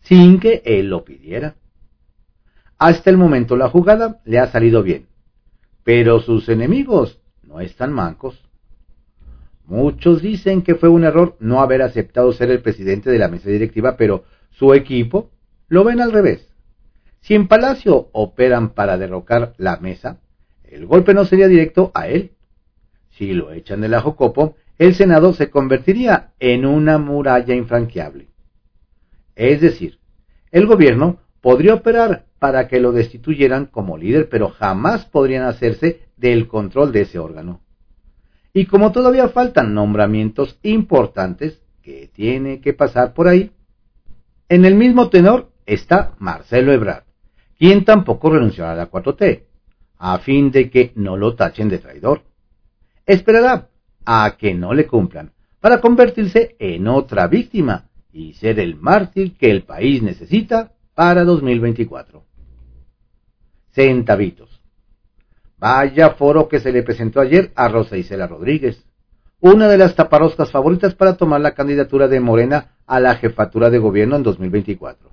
sin 0.00 0.40
que 0.40 0.62
él 0.64 0.88
lo 0.88 1.04
pidiera. 1.04 1.56
Hasta 2.78 3.10
el 3.10 3.16
momento 3.16 3.56
la 3.56 3.68
jugada 3.68 4.20
le 4.24 4.38
ha 4.38 4.46
salido 4.46 4.84
bien, 4.84 5.08
pero 5.82 6.20
sus 6.20 6.48
enemigos 6.48 7.20
no 7.42 7.60
están 7.60 7.92
mancos. 7.92 8.48
Muchos 9.64 10.22
dicen 10.22 10.62
que 10.62 10.76
fue 10.76 10.88
un 10.88 11.04
error 11.04 11.36
no 11.40 11.60
haber 11.60 11.82
aceptado 11.82 12.32
ser 12.32 12.50
el 12.50 12.62
presidente 12.62 13.10
de 13.10 13.18
la 13.18 13.28
mesa 13.28 13.50
directiva, 13.50 13.96
pero 13.96 14.24
su 14.50 14.72
equipo 14.74 15.30
lo 15.68 15.84
ven 15.84 16.00
al 16.00 16.12
revés. 16.12 16.48
Si 17.20 17.34
en 17.34 17.48
Palacio 17.48 18.10
operan 18.12 18.70
para 18.70 18.96
derrocar 18.96 19.54
la 19.58 19.78
mesa, 19.78 20.20
el 20.62 20.86
golpe 20.86 21.14
no 21.14 21.24
sería 21.24 21.48
directo 21.48 21.90
a 21.94 22.06
él. 22.06 22.32
Si 23.10 23.32
lo 23.32 23.52
echan 23.52 23.80
del 23.80 23.94
ajo 23.94 24.14
copo, 24.14 24.54
el 24.78 24.94
Senado 24.94 25.32
se 25.32 25.50
convertiría 25.50 26.32
en 26.38 26.64
una 26.64 26.98
muralla 26.98 27.54
infranqueable. 27.54 28.28
Es 29.34 29.60
decir, 29.60 29.98
el 30.52 30.66
gobierno 30.66 31.18
podría 31.48 31.72
operar 31.72 32.26
para 32.38 32.68
que 32.68 32.78
lo 32.78 32.92
destituyeran 32.92 33.64
como 33.64 33.96
líder, 33.96 34.28
pero 34.28 34.50
jamás 34.50 35.06
podrían 35.06 35.44
hacerse 35.44 36.02
del 36.18 36.46
control 36.46 36.92
de 36.92 37.00
ese 37.00 37.18
órgano. 37.18 37.62
Y 38.52 38.66
como 38.66 38.92
todavía 38.92 39.30
faltan 39.30 39.72
nombramientos 39.72 40.58
importantes 40.62 41.62
que 41.80 42.10
tiene 42.12 42.60
que 42.60 42.74
pasar 42.74 43.14
por 43.14 43.28
ahí, 43.28 43.50
en 44.50 44.66
el 44.66 44.74
mismo 44.74 45.08
tenor 45.08 45.50
está 45.64 46.16
Marcelo 46.18 46.70
Ebrard, 46.70 47.04
quien 47.58 47.86
tampoco 47.86 48.28
renunció 48.28 48.66
a 48.66 48.74
la 48.74 48.90
4T, 48.90 49.44
a 49.96 50.18
fin 50.18 50.50
de 50.50 50.68
que 50.68 50.92
no 50.96 51.16
lo 51.16 51.34
tachen 51.34 51.70
de 51.70 51.78
traidor. 51.78 52.24
Esperará 53.06 53.70
a 54.04 54.36
que 54.38 54.52
no 54.52 54.74
le 54.74 54.86
cumplan, 54.86 55.32
para 55.60 55.80
convertirse 55.80 56.56
en 56.58 56.88
otra 56.88 57.26
víctima 57.26 57.88
y 58.12 58.34
ser 58.34 58.60
el 58.60 58.76
mártir 58.76 59.34
que 59.38 59.50
el 59.50 59.62
país 59.62 60.02
necesita 60.02 60.74
para 60.98 61.22
2024 61.22 62.24
centavitos. 63.70 64.60
Vaya 65.56 66.10
foro 66.14 66.48
que 66.48 66.58
se 66.58 66.72
le 66.72 66.82
presentó 66.82 67.20
ayer 67.20 67.52
a 67.54 67.68
Rosa 67.68 67.96
Isela 67.96 68.26
Rodríguez, 68.26 68.84
una 69.38 69.68
de 69.68 69.78
las 69.78 69.94
taparroscas 69.94 70.50
favoritas 70.50 70.96
para 70.96 71.16
tomar 71.16 71.40
la 71.40 71.54
candidatura 71.54 72.08
de 72.08 72.18
Morena 72.18 72.72
a 72.84 72.98
la 72.98 73.14
jefatura 73.14 73.70
de 73.70 73.78
gobierno 73.78 74.16
en 74.16 74.24
2024. 74.24 75.08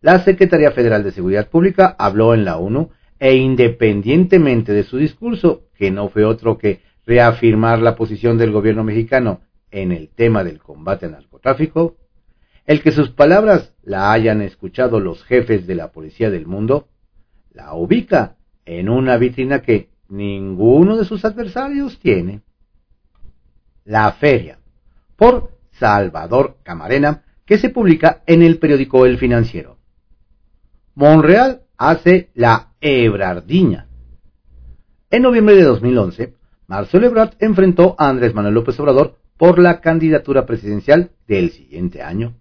La 0.00 0.24
Secretaría 0.24 0.72
Federal 0.72 1.04
de 1.04 1.12
Seguridad 1.12 1.48
Pública 1.48 1.94
habló 1.96 2.34
en 2.34 2.44
la 2.44 2.56
ONU 2.56 2.90
e 3.20 3.36
independientemente 3.36 4.72
de 4.72 4.82
su 4.82 4.96
discurso, 4.96 5.68
que 5.78 5.92
no 5.92 6.08
fue 6.08 6.24
otro 6.24 6.58
que 6.58 6.80
reafirmar 7.06 7.78
la 7.78 7.94
posición 7.94 8.36
del 8.36 8.50
gobierno 8.50 8.82
mexicano 8.82 9.42
en 9.70 9.92
el 9.92 10.08
tema 10.08 10.42
del 10.42 10.58
combate 10.58 11.06
al 11.06 11.12
narcotráfico, 11.12 11.94
El 12.66 12.82
que 12.82 12.90
sus 12.90 13.10
palabras 13.10 13.72
la 13.82 14.12
hayan 14.12 14.42
escuchado 14.42 14.98
los 14.98 15.22
jefes 15.24 15.66
de 15.66 15.76
la 15.76 15.92
policía 15.92 16.30
del 16.30 16.46
mundo, 16.46 16.88
la 17.52 17.74
ubica 17.74 18.36
en 18.64 18.88
una 18.88 19.16
vitrina 19.16 19.62
que 19.62 19.90
ninguno 20.08 20.96
de 20.96 21.04
sus 21.04 21.24
adversarios 21.24 21.98
tiene. 22.00 22.42
La 23.84 24.10
Feria, 24.12 24.58
por 25.14 25.52
Salvador 25.70 26.56
Camarena, 26.64 27.22
que 27.44 27.58
se 27.58 27.70
publica 27.70 28.22
en 28.26 28.42
el 28.42 28.58
periódico 28.58 29.06
El 29.06 29.18
Financiero. 29.18 29.78
Monreal 30.96 31.62
hace 31.76 32.30
la 32.34 32.72
Ebrardiña. 32.80 33.86
En 35.08 35.22
noviembre 35.22 35.54
de 35.54 35.62
2011, 35.62 36.34
Marcelo 36.66 37.06
Ebrard 37.06 37.34
enfrentó 37.38 37.94
a 37.96 38.08
Andrés 38.08 38.34
Manuel 38.34 38.54
López 38.54 38.80
Obrador 38.80 39.18
por 39.36 39.60
la 39.60 39.80
candidatura 39.80 40.46
presidencial 40.46 41.12
del 41.28 41.50
siguiente 41.50 42.02
año. 42.02 42.34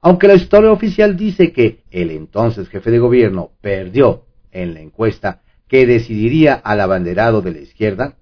Aunque 0.00 0.28
la 0.28 0.34
historia 0.34 0.70
oficial 0.70 1.16
dice 1.16 1.52
que 1.52 1.82
el 1.90 2.10
entonces 2.10 2.68
jefe 2.68 2.90
de 2.90 2.98
gobierno 2.98 3.50
perdió 3.60 4.24
en 4.52 4.74
la 4.74 4.80
encuesta 4.80 5.42
que 5.66 5.86
decidiría 5.86 6.54
al 6.54 6.80
abanderado 6.80 7.42
de 7.42 7.52
la 7.52 7.60
izquierda, 7.60 8.14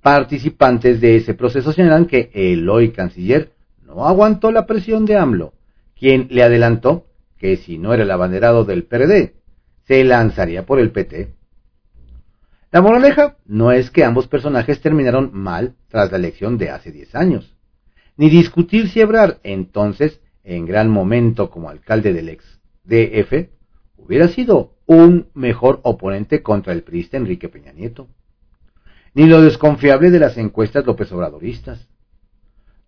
participantes 0.00 1.00
de 1.00 1.16
ese 1.16 1.34
proceso 1.34 1.72
señalan 1.72 2.06
que 2.06 2.30
el 2.32 2.68
hoy 2.68 2.90
canciller 2.90 3.52
no 3.84 4.06
aguantó 4.06 4.50
la 4.52 4.66
presión 4.66 5.04
de 5.04 5.16
AMLO, 5.16 5.52
quien 5.98 6.28
le 6.30 6.42
adelantó 6.42 7.06
que 7.36 7.56
si 7.56 7.78
no 7.78 7.92
era 7.92 8.04
el 8.04 8.10
abanderado 8.10 8.64
del 8.64 8.84
PRD, 8.84 9.34
se 9.86 10.04
lanzaría 10.04 10.64
por 10.64 10.78
el 10.78 10.92
PT. 10.92 11.34
La 12.70 12.80
moraleja 12.80 13.36
no 13.44 13.70
es 13.72 13.90
que 13.90 14.04
ambos 14.04 14.28
personajes 14.28 14.80
terminaron 14.80 15.30
mal 15.34 15.74
tras 15.88 16.10
la 16.10 16.16
elección 16.16 16.56
de 16.56 16.70
hace 16.70 16.90
10 16.90 17.14
años, 17.16 17.54
ni 18.16 18.30
discutir 18.30 18.88
si 18.88 19.00
Ebrard, 19.00 19.38
entonces 19.42 20.21
en 20.44 20.66
gran 20.66 20.90
momento 20.90 21.50
como 21.50 21.68
alcalde 21.68 22.12
del 22.12 22.28
ex 22.28 22.60
DF, 22.84 23.50
hubiera 23.96 24.28
sido 24.28 24.74
un 24.86 25.28
mejor 25.34 25.80
oponente 25.84 26.42
contra 26.42 26.72
el 26.72 26.82
priista 26.82 27.16
Enrique 27.16 27.48
Peña 27.48 27.72
Nieto, 27.72 28.08
ni 29.14 29.26
lo 29.26 29.42
desconfiable 29.42 30.10
de 30.10 30.18
las 30.18 30.36
encuestas 30.38 30.84
López 30.86 31.12
Obradoristas. 31.12 31.88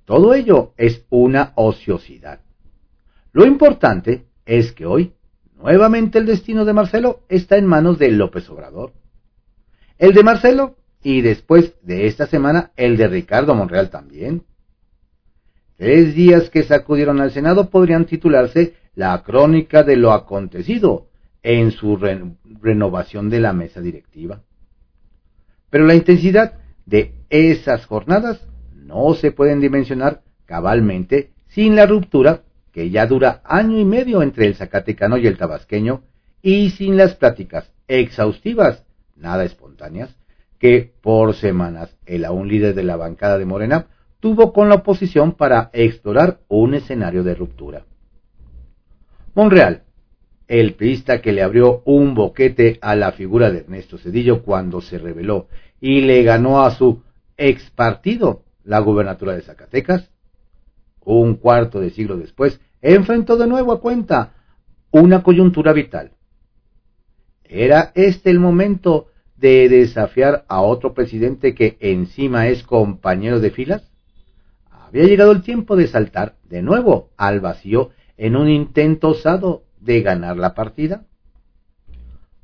Todo 0.04 0.34
ello 0.34 0.73
es 0.76 1.04
una 1.11 1.52
ociosidad. 1.54 2.40
Lo 3.32 3.46
importante 3.46 4.26
es 4.44 4.73
que 4.73 4.87
hoy, 4.87 5.14
nuevamente 5.56 6.18
el 6.18 6.26
destino 6.26 6.64
de 6.64 6.73
Marcelo 6.73 7.20
está 7.28 7.56
en 7.56 7.66
manos 7.66 7.99
de 7.99 8.11
López 8.11 8.49
Obrador 8.50 8.92
el 9.99 10.12
de 10.12 10.23
Marcelo 10.23 10.76
y 11.02 11.20
después 11.20 11.75
de 11.82 12.06
esta 12.06 12.26
semana 12.26 12.73
el 12.76 12.96
de 12.96 13.08
Ricardo 13.08 13.54
Monreal 13.54 13.90
también. 13.90 14.44
Tres 15.76 16.14
días 16.14 16.50
que 16.50 16.62
sacudieron 16.62 17.20
al 17.20 17.32
Senado 17.32 17.70
podrían 17.70 18.06
titularse 18.06 18.74
La 18.94 19.22
crónica 19.22 19.82
de 19.82 19.96
lo 19.96 20.12
acontecido 20.12 21.08
en 21.42 21.72
su 21.72 21.96
renovación 21.96 23.28
de 23.28 23.40
la 23.40 23.52
mesa 23.52 23.80
directiva. 23.80 24.42
Pero 25.70 25.84
la 25.84 25.94
intensidad 25.94 26.54
de 26.86 27.14
esas 27.28 27.86
jornadas 27.86 28.46
no 28.72 29.14
se 29.14 29.32
pueden 29.32 29.60
dimensionar 29.60 30.22
cabalmente 30.46 31.32
sin 31.48 31.74
la 31.74 31.86
ruptura 31.86 32.42
que 32.70 32.90
ya 32.90 33.06
dura 33.06 33.42
año 33.44 33.78
y 33.78 33.84
medio 33.84 34.22
entre 34.22 34.46
el 34.46 34.54
zacatecano 34.54 35.16
y 35.16 35.26
el 35.26 35.36
tabasqueño 35.36 36.02
y 36.40 36.70
sin 36.70 36.96
las 36.96 37.14
pláticas 37.16 37.72
exhaustivas 37.88 38.84
nada 39.16 39.44
espontáneas, 39.44 40.16
que 40.58 40.92
por 41.00 41.34
semanas 41.34 41.96
el 42.06 42.24
aún 42.24 42.48
líder 42.48 42.74
de 42.74 42.84
la 42.84 42.96
bancada 42.96 43.38
de 43.38 43.44
Morena 43.44 43.86
tuvo 44.24 44.54
con 44.54 44.70
la 44.70 44.76
oposición 44.76 45.32
para 45.32 45.68
explorar 45.74 46.40
un 46.48 46.72
escenario 46.72 47.22
de 47.22 47.34
ruptura. 47.34 47.84
Monreal, 49.34 49.82
el 50.48 50.72
priista 50.72 51.20
que 51.20 51.30
le 51.30 51.42
abrió 51.42 51.82
un 51.84 52.14
boquete 52.14 52.78
a 52.80 52.96
la 52.96 53.12
figura 53.12 53.50
de 53.50 53.58
Ernesto 53.58 53.98
Cedillo 53.98 54.42
cuando 54.42 54.80
se 54.80 54.96
rebeló 54.96 55.48
y 55.78 56.00
le 56.00 56.22
ganó 56.22 56.64
a 56.64 56.70
su 56.70 57.02
ex 57.37 57.68
partido 57.72 58.44
la 58.64 58.78
gubernatura 58.78 59.34
de 59.34 59.42
Zacatecas, 59.42 60.08
un 61.04 61.34
cuarto 61.34 61.78
de 61.78 61.90
siglo 61.90 62.16
después, 62.16 62.58
enfrentó 62.80 63.37
de 63.37 63.46
nuevo 63.46 63.72
a 63.72 63.80
cuenta 63.82 64.32
una 64.90 65.22
coyuntura 65.22 65.74
vital. 65.74 66.12
¿Era 67.44 67.92
este 67.94 68.30
el 68.30 68.40
momento 68.40 69.08
de 69.37 69.68
desafiar 69.68 70.46
a 70.48 70.62
otro 70.62 70.94
presidente 70.94 71.54
que 71.54 71.76
encima 71.80 72.48
es 72.48 72.62
compañero 72.62 73.38
de 73.38 73.50
filas? 73.50 73.93
Había 74.94 75.09
llegado 75.09 75.33
el 75.33 75.42
tiempo 75.42 75.74
de 75.74 75.88
saltar 75.88 76.37
de 76.48 76.62
nuevo 76.62 77.11
al 77.16 77.40
vacío 77.40 77.90
en 78.16 78.37
un 78.37 78.48
intento 78.48 79.09
osado 79.09 79.64
de 79.80 80.02
ganar 80.02 80.37
la 80.37 80.54
partida. 80.54 81.02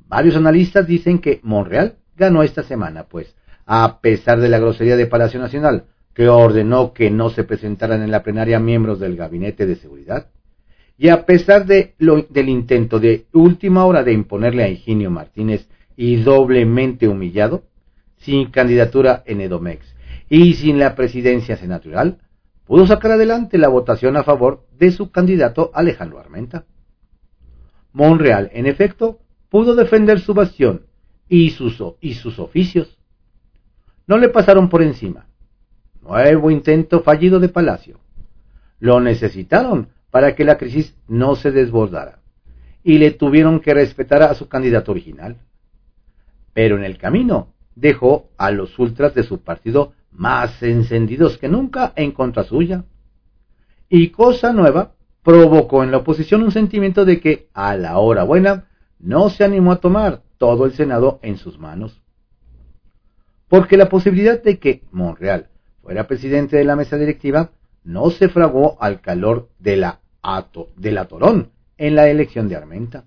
Varios 0.09 0.35
analistas 0.35 0.85
dicen 0.85 1.19
que 1.19 1.39
Monreal 1.43 1.95
ganó 2.17 2.43
esta 2.43 2.63
semana, 2.63 3.05
pues, 3.05 3.37
a 3.65 4.01
pesar 4.01 4.41
de 4.41 4.49
la 4.49 4.59
grosería 4.59 4.97
de 4.97 5.07
Palacio 5.07 5.39
Nacional, 5.39 5.85
que 6.13 6.27
ordenó 6.27 6.91
que 6.91 7.09
no 7.09 7.29
se 7.29 7.45
presentaran 7.45 8.03
en 8.03 8.11
la 8.11 8.21
plenaria 8.21 8.59
miembros 8.59 8.99
del 8.99 9.15
Gabinete 9.15 9.65
de 9.65 9.77
Seguridad, 9.77 10.27
y 10.97 11.07
a 11.07 11.25
pesar 11.25 11.65
del 11.65 12.49
intento 12.49 12.99
de 12.99 13.27
última 13.31 13.85
hora 13.85 14.03
de 14.03 14.11
imponerle 14.11 14.63
a 14.63 14.69
Ingenio 14.69 15.09
Martínez 15.09 15.69
y 15.95 16.17
doblemente 16.17 17.07
humillado, 17.07 17.63
sin 18.17 18.51
candidatura 18.51 19.23
en 19.25 19.39
Edomex 19.39 19.95
y 20.27 20.55
sin 20.55 20.79
la 20.79 20.95
presidencia 20.95 21.55
senatorial, 21.55 22.17
pudo 22.65 22.87
sacar 22.87 23.11
adelante 23.11 23.57
la 23.57 23.67
votación 23.67 24.17
a 24.17 24.23
favor 24.23 24.65
de 24.77 24.91
su 24.91 25.11
candidato 25.11 25.71
Alejandro 25.73 26.19
Armenta. 26.19 26.65
Monreal, 27.93 28.49
en 28.53 28.65
efecto, 28.65 29.19
pudo 29.49 29.75
defender 29.75 30.19
su 30.19 30.33
bastión 30.33 30.85
y 31.27 31.49
sus, 31.51 31.83
y 31.99 32.13
sus 32.13 32.39
oficios. 32.39 32.97
No 34.07 34.17
le 34.17 34.29
pasaron 34.29 34.69
por 34.69 34.81
encima. 34.81 35.27
Nuevo 36.01 36.49
intento 36.51 37.01
fallido 37.01 37.39
de 37.39 37.49
Palacio. 37.49 37.99
Lo 38.79 38.99
necesitaron 38.99 39.89
para 40.09 40.35
que 40.35 40.45
la 40.45 40.57
crisis 40.57 40.95
no 41.07 41.35
se 41.35 41.51
desbordara 41.51 42.19
y 42.83 42.97
le 42.97 43.11
tuvieron 43.11 43.59
que 43.59 43.73
respetar 43.73 44.23
a 44.23 44.33
su 44.33 44.47
candidato 44.47 44.91
original 44.91 45.37
pero 46.53 46.77
en 46.77 46.83
el 46.83 46.97
camino 46.97 47.53
dejó 47.75 48.29
a 48.37 48.51
los 48.51 48.77
ultras 48.79 49.13
de 49.13 49.23
su 49.23 49.41
partido 49.41 49.93
más 50.11 50.61
encendidos 50.63 51.37
que 51.37 51.47
nunca 51.47 51.93
en 51.95 52.11
contra 52.11 52.43
suya. 52.43 52.85
Y 53.89 54.09
cosa 54.09 54.53
nueva, 54.53 54.93
provocó 55.23 55.83
en 55.83 55.91
la 55.91 55.97
oposición 55.97 56.43
un 56.43 56.51
sentimiento 56.51 57.05
de 57.05 57.19
que, 57.19 57.49
a 57.53 57.75
la 57.75 57.97
hora 57.99 58.23
buena, 58.23 58.67
no 58.99 59.29
se 59.29 59.43
animó 59.43 59.71
a 59.71 59.79
tomar 59.79 60.21
todo 60.37 60.65
el 60.65 60.73
Senado 60.73 61.19
en 61.21 61.37
sus 61.37 61.59
manos. 61.59 62.01
Porque 63.47 63.77
la 63.77 63.89
posibilidad 63.89 64.41
de 64.41 64.59
que 64.59 64.83
Monreal 64.91 65.49
fuera 65.81 66.07
presidente 66.07 66.57
de 66.57 66.63
la 66.63 66.75
mesa 66.75 66.97
directiva 66.97 67.51
no 67.83 68.09
se 68.11 68.29
fragó 68.29 68.81
al 68.81 69.01
calor 69.01 69.49
de 69.59 69.77
la, 69.77 69.99
ato, 70.21 70.69
del 70.77 70.97
atorón 70.97 71.51
en 71.77 71.95
la 71.95 72.07
elección 72.09 72.47
de 72.47 72.55
Armenta. 72.55 73.05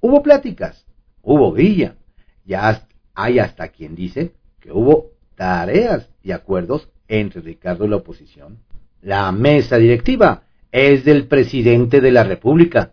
Hubo 0.00 0.22
pláticas, 0.22 0.86
hubo 1.22 1.52
grilla, 1.52 1.96
ya 2.44 2.86
hay 3.14 3.38
hasta 3.38 3.68
quien 3.68 3.94
dice 3.94 4.34
que 4.60 4.72
hubo 4.72 5.13
tareas 5.34 6.08
y 6.22 6.32
acuerdos 6.32 6.88
entre 7.08 7.40
Ricardo 7.40 7.84
y 7.84 7.88
la 7.88 7.96
oposición. 7.96 8.58
La 9.02 9.30
mesa 9.32 9.76
directiva 9.76 10.44
es 10.72 11.04
del 11.04 11.26
presidente 11.26 12.00
de 12.00 12.10
la 12.10 12.24
República. 12.24 12.92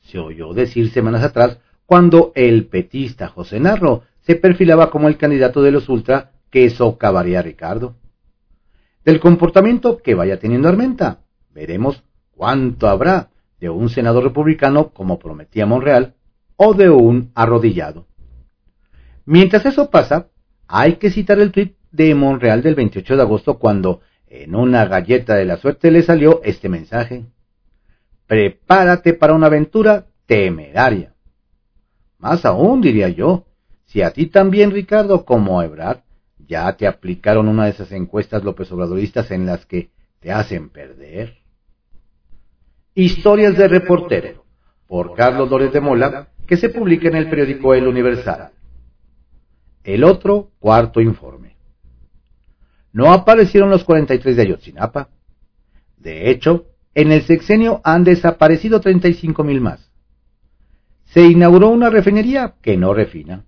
Se 0.00 0.18
oyó 0.18 0.52
decir 0.52 0.90
semanas 0.90 1.22
atrás 1.22 1.58
cuando 1.86 2.32
el 2.34 2.66
petista 2.66 3.28
José 3.28 3.60
Narro 3.60 4.02
se 4.20 4.36
perfilaba 4.36 4.90
como 4.90 5.08
el 5.08 5.16
candidato 5.16 5.62
de 5.62 5.70
los 5.70 5.88
ultra 5.88 6.32
que 6.50 6.68
socavaría 6.70 7.40
a 7.40 7.42
Ricardo. 7.42 7.96
Del 9.04 9.20
comportamiento 9.20 9.98
que 9.98 10.14
vaya 10.14 10.38
teniendo 10.38 10.68
Armenta, 10.68 11.20
veremos 11.54 12.02
cuánto 12.32 12.88
habrá 12.88 13.30
de 13.60 13.70
un 13.70 13.88
senador 13.88 14.24
republicano 14.24 14.90
como 14.90 15.18
prometía 15.18 15.64
Monreal 15.64 16.14
o 16.56 16.74
de 16.74 16.90
un 16.90 17.30
arrodillado. 17.34 18.06
Mientras 19.24 19.64
eso 19.66 19.90
pasa, 19.90 20.28
hay 20.68 20.96
que 20.96 21.10
citar 21.10 21.38
el 21.38 21.52
tuit 21.52 21.76
de 21.92 22.14
Monreal 22.14 22.62
del 22.62 22.74
28 22.74 23.16
de 23.16 23.22
agosto 23.22 23.58
cuando 23.58 24.00
en 24.26 24.54
una 24.54 24.86
galleta 24.86 25.34
de 25.34 25.44
la 25.44 25.56
suerte 25.56 25.90
le 25.90 26.02
salió 26.02 26.40
este 26.42 26.68
mensaje. 26.68 27.24
Prepárate 28.26 29.14
para 29.14 29.34
una 29.34 29.46
aventura 29.46 30.06
temeraria. 30.26 31.14
Más 32.18 32.44
aún, 32.44 32.80
diría 32.80 33.08
yo, 33.08 33.46
si 33.84 34.02
a 34.02 34.10
ti 34.10 34.26
también, 34.26 34.72
Ricardo, 34.72 35.24
como 35.24 35.60
a 35.60 35.64
Ebrard, 35.64 36.00
ya 36.38 36.76
te 36.76 36.86
aplicaron 36.86 37.48
una 37.48 37.64
de 37.64 37.70
esas 37.70 37.92
encuestas 37.92 38.42
López 38.42 38.70
Obradoristas 38.72 39.30
en 39.30 39.46
las 39.46 39.64
que 39.64 39.90
te 40.20 40.32
hacen 40.32 40.70
perder. 40.70 41.38
Historias 42.94 43.56
de 43.56 43.68
reportero, 43.68 44.44
por 44.88 45.14
Carlos 45.14 45.48
Dores 45.48 45.72
de 45.72 45.80
Mola, 45.80 46.28
que 46.46 46.56
se 46.56 46.68
publica 46.68 47.08
en 47.08 47.16
el 47.16 47.28
periódico 47.28 47.74
El 47.74 47.86
Universal 47.86 48.52
el 49.86 50.02
otro 50.02 50.50
cuarto 50.58 51.00
informe. 51.00 51.56
No 52.92 53.12
aparecieron 53.12 53.70
los 53.70 53.84
43 53.84 54.36
de 54.36 54.42
Ayotzinapa. 54.42 55.10
De 55.96 56.28
hecho, 56.28 56.66
en 56.92 57.12
el 57.12 57.22
sexenio 57.22 57.80
han 57.84 58.02
desaparecido 58.02 58.80
35 58.80 59.44
mil 59.44 59.60
más. 59.60 59.92
Se 61.04 61.24
inauguró 61.24 61.68
una 61.68 61.88
refinería 61.88 62.54
que 62.60 62.76
no 62.76 62.94
refina. 62.94 63.44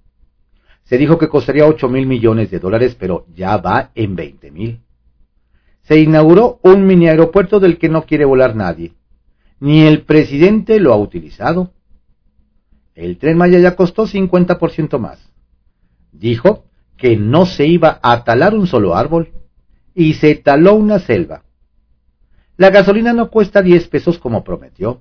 Se 0.84 0.96
dijo 0.96 1.18
que 1.18 1.28
costaría 1.28 1.66
8 1.66 1.88
mil 1.88 2.06
millones 2.06 2.52
de 2.52 2.60
dólares, 2.60 2.96
pero 2.98 3.26
ya 3.34 3.56
va 3.56 3.90
en 3.96 4.14
20 4.14 4.50
mil. 4.52 4.80
Se 5.82 5.98
inauguró 5.98 6.60
un 6.62 6.86
mini 6.86 7.08
aeropuerto 7.08 7.58
del 7.58 7.78
que 7.78 7.88
no 7.88 8.04
quiere 8.04 8.24
volar 8.24 8.54
nadie. 8.54 8.92
Ni 9.58 9.80
el 9.80 10.02
presidente 10.02 10.78
lo 10.78 10.92
ha 10.92 10.96
utilizado. 10.96 11.72
El 12.94 13.18
tren 13.18 13.36
Maya 13.36 13.58
ya 13.58 13.74
costó 13.74 14.06
50% 14.06 14.98
más. 14.98 15.28
Dijo 16.18 16.64
que 16.96 17.16
no 17.16 17.46
se 17.46 17.66
iba 17.66 18.00
a 18.02 18.24
talar 18.24 18.54
un 18.54 18.66
solo 18.66 18.96
árbol 18.96 19.32
y 19.94 20.14
se 20.14 20.34
taló 20.34 20.74
una 20.74 20.98
selva. 20.98 21.44
La 22.56 22.70
gasolina 22.70 23.12
no 23.12 23.30
cuesta 23.30 23.62
10 23.62 23.86
pesos 23.86 24.18
como 24.18 24.42
prometió. 24.42 25.00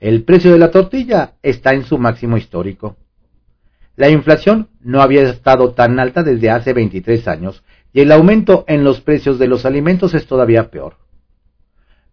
El 0.00 0.24
precio 0.24 0.52
de 0.52 0.58
la 0.58 0.72
tortilla 0.72 1.34
está 1.42 1.74
en 1.74 1.84
su 1.84 1.96
máximo 1.96 2.36
histórico. 2.36 2.96
La 3.94 4.10
inflación 4.10 4.68
no 4.80 5.00
había 5.00 5.22
estado 5.22 5.72
tan 5.72 5.98
alta 6.00 6.24
desde 6.24 6.50
hace 6.50 6.72
23 6.72 7.28
años 7.28 7.62
y 7.92 8.00
el 8.00 8.10
aumento 8.10 8.64
en 8.66 8.82
los 8.82 9.00
precios 9.00 9.38
de 9.38 9.46
los 9.46 9.64
alimentos 9.64 10.12
es 10.12 10.26
todavía 10.26 10.70
peor. 10.70 10.96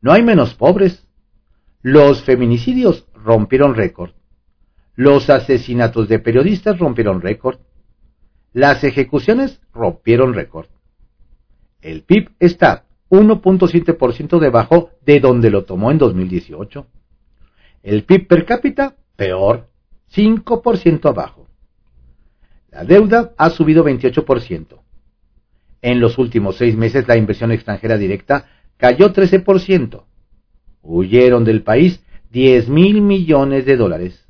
No 0.02 0.13
hay 0.13 0.21
menos 0.21 0.54
pobres. 0.54 1.08
Los 1.82 2.21
feminicidios 2.21 3.08
rompieron 3.15 3.73
récord. 3.73 4.12
Los 4.95 5.32
asesinatos 5.32 6.08
de 6.08 6.19
periodistas 6.19 6.78
rompieron 6.78 7.21
récord. 7.21 7.58
Las 8.53 8.83
ejecuciones 8.83 9.59
rompieron 9.73 10.33
récord. 10.33 10.67
El 11.81 12.03
PIB 12.03 12.29
está 12.39 12.85
1.7% 13.09 14.39
debajo 14.39 14.91
de 15.05 15.19
donde 15.19 15.49
lo 15.49 15.65
tomó 15.65 15.91
en 15.91 15.97
2018. 15.97 16.87
El 17.81 18.03
PIB 18.03 18.27
per 18.27 18.45
cápita, 18.45 18.95
peor, 19.15 19.67
5% 20.15 21.09
abajo. 21.09 21.47
La 22.71 22.85
deuda 22.85 23.33
ha 23.37 23.49
subido 23.49 23.83
28%. 23.83 24.79
En 25.81 25.99
los 25.99 26.17
últimos 26.17 26.55
seis 26.55 26.77
meses 26.77 27.07
la 27.07 27.17
inversión 27.17 27.51
extranjera 27.51 27.97
directa 27.97 28.47
cayó 28.77 29.11
13%. 29.11 30.03
Huyeron 30.81 31.43
del 31.43 31.63
país 31.63 32.03
10 32.31 32.69
mil 32.69 33.01
millones 33.01 33.65
de 33.65 33.77
dólares. 33.77 34.27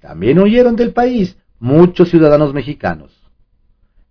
También 0.00 0.38
huyeron 0.38 0.76
del 0.76 0.92
país 0.92 1.36
muchos 1.58 2.10
ciudadanos 2.10 2.52
mexicanos. 2.52 3.15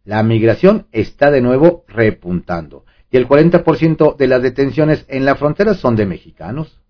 La 0.05 0.23
migración 0.23 0.87
está 0.91 1.31
de 1.31 1.41
nuevo 1.41 1.83
repuntando 1.87 2.85
y 3.11 3.17
el 3.17 3.27
40% 3.27 4.15
de 4.15 4.27
las 4.27 4.41
detenciones 4.41 5.05
en 5.07 5.25
la 5.25 5.35
frontera 5.35 5.73
son 5.73 5.95
de 5.95 6.05
mexicanos. 6.05 6.81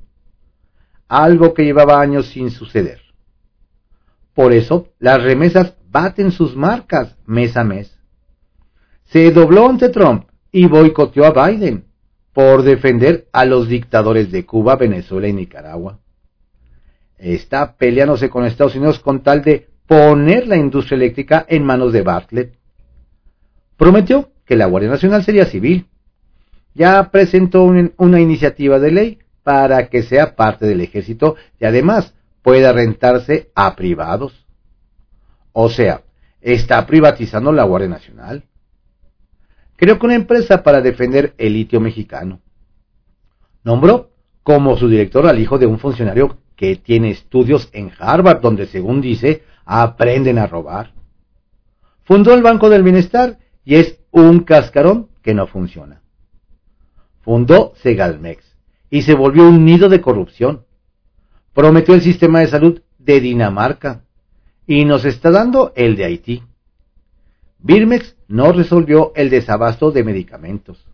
Algo 1.08 1.54
que 1.54 1.64
llevaba 1.64 2.02
años 2.02 2.28
sin 2.28 2.52
suceder. 2.52 3.00
Por 4.34 4.54
eso, 4.54 4.90
las 5.00 5.24
remesas 5.24 5.76
baten 5.90 6.32
sus 6.32 6.56
marcas 6.58 7.16
mes 7.26 7.56
a 7.56 7.64
mes. 7.64 7.98
Se 9.06 9.32
dobló 9.32 9.70
ante 9.70 9.90
Trump 9.90 10.26
y 10.52 10.68
boicoteó 10.68 11.26
a 11.26 11.48
Biden 11.48 11.86
por 12.34 12.64
defender 12.64 13.30
a 13.32 13.46
los 13.46 13.70
dictadores 13.70 14.30
de 14.30 14.46
Cuba, 14.46 14.76
Venezuela 14.76 15.30
y 15.30 15.34
Nicaragua. 15.34 16.00
Está 17.18 17.78
peleándose 17.78 18.30
con 18.30 18.44
Estados 18.44 18.76
Unidos 18.76 19.00
con 19.00 19.24
tal 19.24 19.42
de 19.42 19.70
poner 19.88 20.48
la 20.48 20.58
industria 20.58 20.98
eléctrica 20.98 21.46
en 21.48 21.64
manos 21.64 21.94
de 21.94 22.02
Bartlett. 22.02 22.58
Prometió 23.78 24.30
que 24.46 24.56
la 24.56 24.66
Guardia 24.66 24.90
Nacional 24.90 25.24
sería 25.24 25.46
civil 25.46 25.88
ya 26.76 27.10
presentó 27.10 27.64
una 27.64 28.20
iniciativa 28.20 28.80
de 28.80 28.92
ley 28.92 29.20
para 29.44 29.88
que 29.88 30.04
sea 30.04 30.36
parte 30.36 30.68
del 30.68 30.82
ejército 30.82 31.38
y 31.60 31.66
además 31.66 32.14
pueda 32.42 32.74
rentarse 32.74 33.50
a 33.56 33.76
privados. 33.76 34.46
O 35.54 35.70
sea, 35.70 36.02
está 36.42 36.86
privatizando 36.86 37.54
la 37.54 37.64
Guardia 37.64 37.88
Nacional. 37.88 38.44
Creó 39.78 39.98
una 40.04 40.16
empresa 40.16 40.64
para 40.64 40.82
defender 40.82 41.34
el 41.38 41.54
litio 41.54 41.80
mexicano. 41.80 42.42
Nombró 43.64 44.12
como 44.44 44.76
su 44.76 44.90
director 44.90 45.26
al 45.28 45.40
hijo 45.40 45.58
de 45.58 45.66
un 45.66 45.80
funcionario 45.80 46.38
que 46.58 46.76
tiene 46.76 47.10
estudios 47.10 47.70
en 47.72 47.92
Harvard, 47.98 48.42
donde 48.42 48.68
según 48.68 49.02
dice, 49.02 49.44
aprenden 49.66 50.40
a 50.40 50.48
robar. 50.48 50.94
Fundó 52.04 52.34
el 52.34 52.44
Banco 52.44 52.70
del 52.70 52.84
Bienestar 52.84 53.40
y 53.66 53.76
es 53.76 54.00
un 54.12 54.42
cascarón 54.42 55.10
que 55.22 55.34
no 55.34 55.48
funciona 55.48 56.02
fundó 57.26 57.74
Segalmex 57.82 58.56
y 58.92 59.02
se 59.02 59.16
volvió 59.16 59.50
un 59.50 59.66
nido 59.66 59.90
de 59.90 60.00
corrupción. 60.00 60.64
Prometió 61.54 61.96
el 61.96 62.02
sistema 62.02 62.40
de 62.40 62.48
salud 62.48 62.82
de 63.00 63.20
Dinamarca 63.20 64.04
y 64.68 64.86
nos 64.86 65.06
está 65.06 65.32
dando 65.32 65.74
el 65.76 65.96
de 65.96 66.06
Haití. 66.06 66.44
Birmex 67.60 68.16
no 68.28 68.52
resolvió 68.52 69.12
el 69.16 69.32
desabasto 69.32 69.92
de 69.92 70.04
medicamentos. 70.04 70.86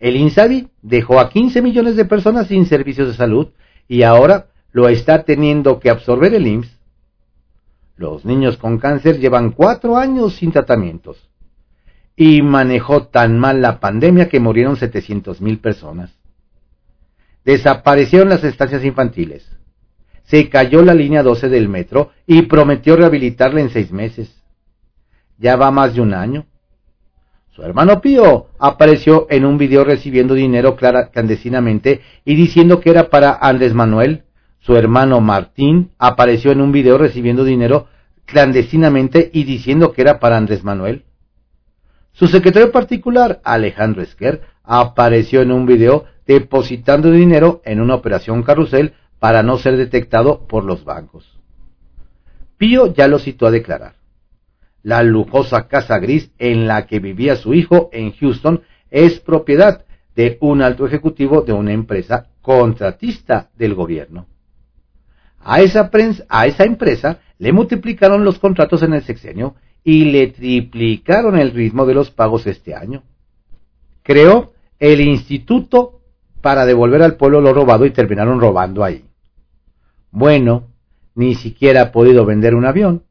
El 0.00 0.16
INSABI 0.16 0.68
dejó 0.82 1.20
a 1.20 1.30
15 1.30 1.62
millones 1.62 1.94
de 1.94 2.04
personas 2.04 2.48
sin 2.48 2.66
servicios 2.66 3.06
de 3.06 3.14
salud 3.14 3.48
y 3.86 4.02
ahora 4.02 4.48
lo 4.72 4.88
está 4.88 5.22
teniendo 5.22 5.78
que 5.78 5.90
absorber 5.90 6.34
el 6.34 6.48
IMSS. 6.48 6.76
Los 7.96 8.24
niños 8.24 8.56
con 8.56 8.78
cáncer 8.78 9.20
llevan 9.20 9.52
cuatro 9.52 9.96
años 9.96 10.34
sin 10.34 10.50
tratamientos 10.50 11.28
y 12.16 12.42
manejó 12.42 13.06
tan 13.06 13.38
mal 13.38 13.62
la 13.62 13.80
pandemia 13.80 14.28
que 14.28 14.40
murieron 14.40 14.76
700 14.76 15.40
mil 15.40 15.58
personas. 15.58 16.10
Desaparecieron 17.44 18.28
las 18.28 18.44
estancias 18.44 18.84
infantiles. 18.84 19.48
Se 20.24 20.48
cayó 20.48 20.82
la 20.82 20.94
línea 20.94 21.22
12 21.22 21.48
del 21.48 21.68
metro 21.68 22.10
y 22.26 22.42
prometió 22.42 22.96
rehabilitarla 22.96 23.60
en 23.60 23.70
seis 23.70 23.92
meses. 23.92 24.42
Ya 25.38 25.56
va 25.56 25.70
más 25.70 25.94
de 25.94 26.00
un 26.00 26.14
año. 26.14 26.46
Su 27.50 27.62
hermano 27.62 28.00
Pío 28.00 28.46
apareció 28.58 29.26
en 29.28 29.44
un 29.44 29.58
video 29.58 29.84
recibiendo 29.84 30.34
dinero 30.34 30.76
clandestinamente 30.76 32.00
y 32.24 32.34
diciendo 32.34 32.80
que 32.80 32.90
era 32.90 33.10
para 33.10 33.34
Andrés 33.34 33.74
Manuel. 33.74 34.22
Su 34.60 34.76
hermano 34.76 35.20
Martín 35.20 35.90
apareció 35.98 36.52
en 36.52 36.60
un 36.60 36.72
video 36.72 36.96
recibiendo 36.96 37.44
dinero 37.44 37.88
clandestinamente 38.24 39.30
y 39.34 39.44
diciendo 39.44 39.92
que 39.92 40.02
era 40.02 40.18
para 40.18 40.36
Andrés 40.36 40.64
Manuel. 40.64 41.04
Su 42.12 42.28
secretario 42.28 42.70
particular, 42.70 43.40
Alejandro 43.42 44.02
Esquer, 44.02 44.42
apareció 44.62 45.40
en 45.40 45.50
un 45.50 45.66
video 45.66 46.04
depositando 46.26 47.10
dinero 47.10 47.62
en 47.64 47.80
una 47.80 47.94
operación 47.94 48.42
carrusel 48.42 48.94
para 49.18 49.42
no 49.42 49.56
ser 49.58 49.76
detectado 49.76 50.46
por 50.46 50.64
los 50.64 50.84
bancos. 50.84 51.38
Pío 52.58 52.92
ya 52.92 53.08
lo 53.08 53.18
citó 53.18 53.46
a 53.46 53.50
declarar. 53.50 53.94
La 54.82 55.02
lujosa 55.02 55.68
casa 55.68 55.98
gris 55.98 56.30
en 56.38 56.66
la 56.66 56.86
que 56.86 56.98
vivía 56.98 57.36
su 57.36 57.54
hijo 57.54 57.88
en 57.92 58.12
Houston 58.12 58.62
es 58.90 59.20
propiedad 59.20 59.84
de 60.14 60.38
un 60.40 60.60
alto 60.60 60.86
ejecutivo 60.86 61.42
de 61.42 61.52
una 61.52 61.72
empresa 61.72 62.26
contratista 62.42 63.50
del 63.56 63.74
gobierno. 63.74 64.26
A 65.40 65.60
esa, 65.60 65.90
a 66.28 66.46
esa 66.46 66.64
empresa 66.64 67.20
le 67.38 67.52
multiplicaron 67.52 68.24
los 68.24 68.38
contratos 68.38 68.82
en 68.82 68.92
el 68.94 69.02
sexenio 69.02 69.56
y 69.84 70.04
le 70.06 70.28
triplicaron 70.28 71.38
el 71.38 71.50
ritmo 71.50 71.86
de 71.86 71.94
los 71.94 72.10
pagos 72.10 72.46
este 72.46 72.74
año. 72.74 73.02
Creó 74.02 74.52
el 74.78 75.00
instituto 75.00 76.00
para 76.40 76.66
devolver 76.66 77.02
al 77.02 77.16
pueblo 77.16 77.40
lo 77.40 77.52
robado 77.52 77.86
y 77.86 77.90
terminaron 77.90 78.40
robando 78.40 78.84
ahí. 78.84 79.04
Bueno, 80.10 80.68
ni 81.14 81.34
siquiera 81.34 81.82
ha 81.82 81.92
podido 81.92 82.24
vender 82.24 82.54
un 82.54 82.64
avión. 82.64 83.04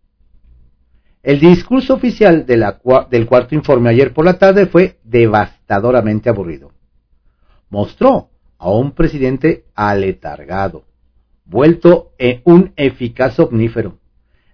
El 1.23 1.39
discurso 1.39 1.93
oficial 1.93 2.45
del 2.45 3.25
cuarto 3.27 3.55
informe 3.55 3.89
ayer 3.89 4.13
por 4.13 4.25
la 4.25 4.39
tarde 4.39 4.65
fue 4.65 4.99
devastadoramente 5.03 6.29
aburrido. 6.29 6.71
Mostró 7.69 8.29
a 8.57 8.71
un 8.71 8.91
presidente 8.91 9.65
aletargado, 9.75 10.83
vuelto 11.45 12.11
en 12.17 12.41
un 12.43 12.73
eficaz 12.75 13.39
omnífero, 13.39 13.97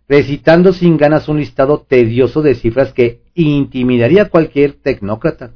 recitando 0.08 0.74
sin 0.74 0.98
ganas 0.98 1.28
un 1.28 1.38
listado 1.38 1.86
tedioso 1.88 2.42
de 2.42 2.56
cifras 2.56 2.94
que 2.94 3.22
intimidaría 3.36 4.24
a 4.24 4.30
cualquier 4.30 4.74
tecnócrata. 4.74 5.52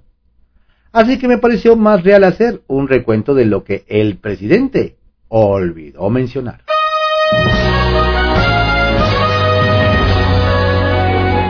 Así 0.92 1.18
que 1.18 1.28
me 1.28 1.38
pareció 1.38 1.78
más 1.78 2.04
real 2.04 2.24
hacer 2.26 2.62
un 2.68 2.88
recuento 2.88 3.34
de 3.34 3.46
lo 3.46 3.64
que 3.64 3.86
el 3.88 4.18
presidente 4.18 4.98
olvidó 5.30 6.10
mencionar. 6.10 6.64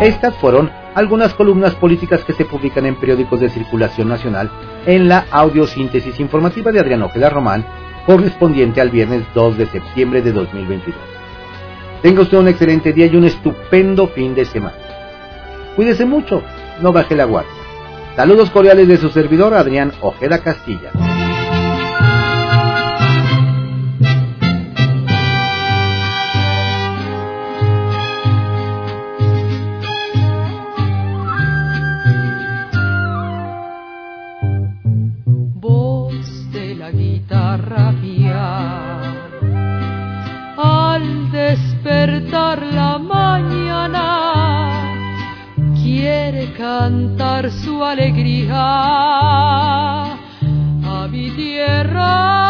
Estas 0.02 0.36
fueron 0.38 0.70
algunas 0.96 1.34
columnas 1.34 1.76
políticas 1.76 2.24
que 2.24 2.34
se 2.34 2.46
publican 2.46 2.86
en 2.86 3.00
periódicos 3.00 3.40
de 3.40 3.50
circulación 3.50 4.10
nacional 4.10 4.52
en 4.86 5.08
la 5.08 5.26
audiosíntesis 5.32 6.20
informativa 6.20 6.72
de 6.72 6.80
Adrián 6.80 7.04
Ojeda 7.04 7.30
Román, 7.30 7.66
correspondiente 8.06 8.82
al 8.82 8.90
viernes 8.90 9.24
2 9.34 9.58
de 9.58 9.66
septiembre 9.68 10.22
de 10.22 10.32
2022. 10.32 11.11
Tenga 12.02 12.22
usted 12.22 12.38
un 12.38 12.48
excelente 12.48 12.94
día 12.94 13.06
y 13.06 13.16
un 13.16 13.26
estupendo 13.26 14.08
fin 14.08 14.34
de 14.34 14.46
semana. 14.46 14.76
Cuídese 15.76 16.06
mucho, 16.06 16.42
no 16.82 16.92
baje 16.92 17.16
la 17.16 17.26
guardia. 17.26 17.52
Saludos 18.16 18.50
cordiales 18.50 18.88
de 18.88 18.98
su 18.98 19.10
servidor 19.10 19.54
Adrián 19.54 19.94
Ojeda 20.02 20.40
Castilla. 20.40 20.92
despertar 42.02 42.64
la 42.74 42.98
mañana 42.98 44.08
quiere 45.84 46.52
cantar 46.54 47.52
su 47.52 47.84
alegría 47.84 48.56
a 50.84 51.08
mi 51.12 51.30
tierra. 51.32 52.41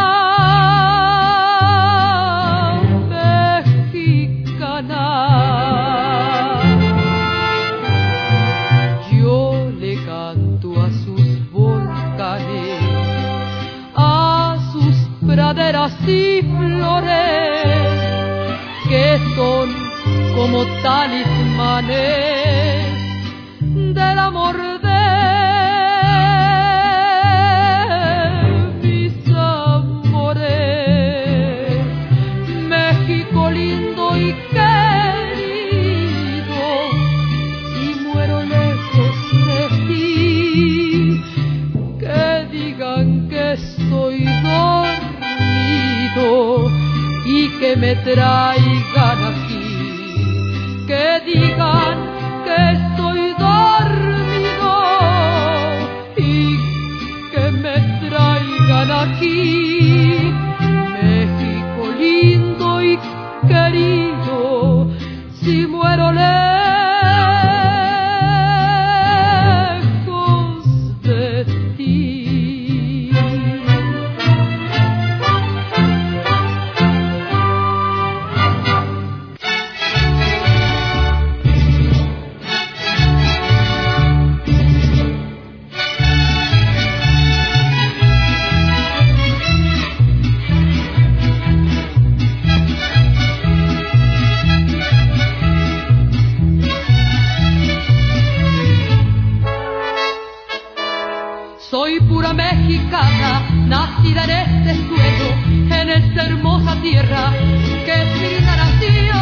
Talismanes 20.91 22.83
del 23.97 24.17
amor 24.19 24.57
de 24.87 25.03
mis 28.83 29.13
amores. 29.33 30.51
México 32.75 33.39
lindo 33.59 34.05
y 34.17 34.29
querido, 34.55 35.81
si 37.71 37.85
muero 38.05 38.37
lejos 38.57 39.15
de 39.47 39.61
ti, 39.87 41.23
que 42.01 42.23
digan 42.51 43.07
que 43.29 43.43
estoy 43.53 44.17
dormido 44.51 46.29
y 47.37 47.37
que 47.59 47.71
me 47.77 47.91
traigan 48.07 49.19
aquí, 49.29 49.40
que 50.91 51.21
digan 51.25 51.97
que 52.43 52.57
estoy 52.73 53.21
aquí, 58.91 60.30
México, 102.41 102.97
viva, 103.21 103.81
viva 104.01 104.25
América, 106.71 107.95
viva, 108.19 108.55
mi 108.79 109.20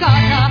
sangre 0.00 0.42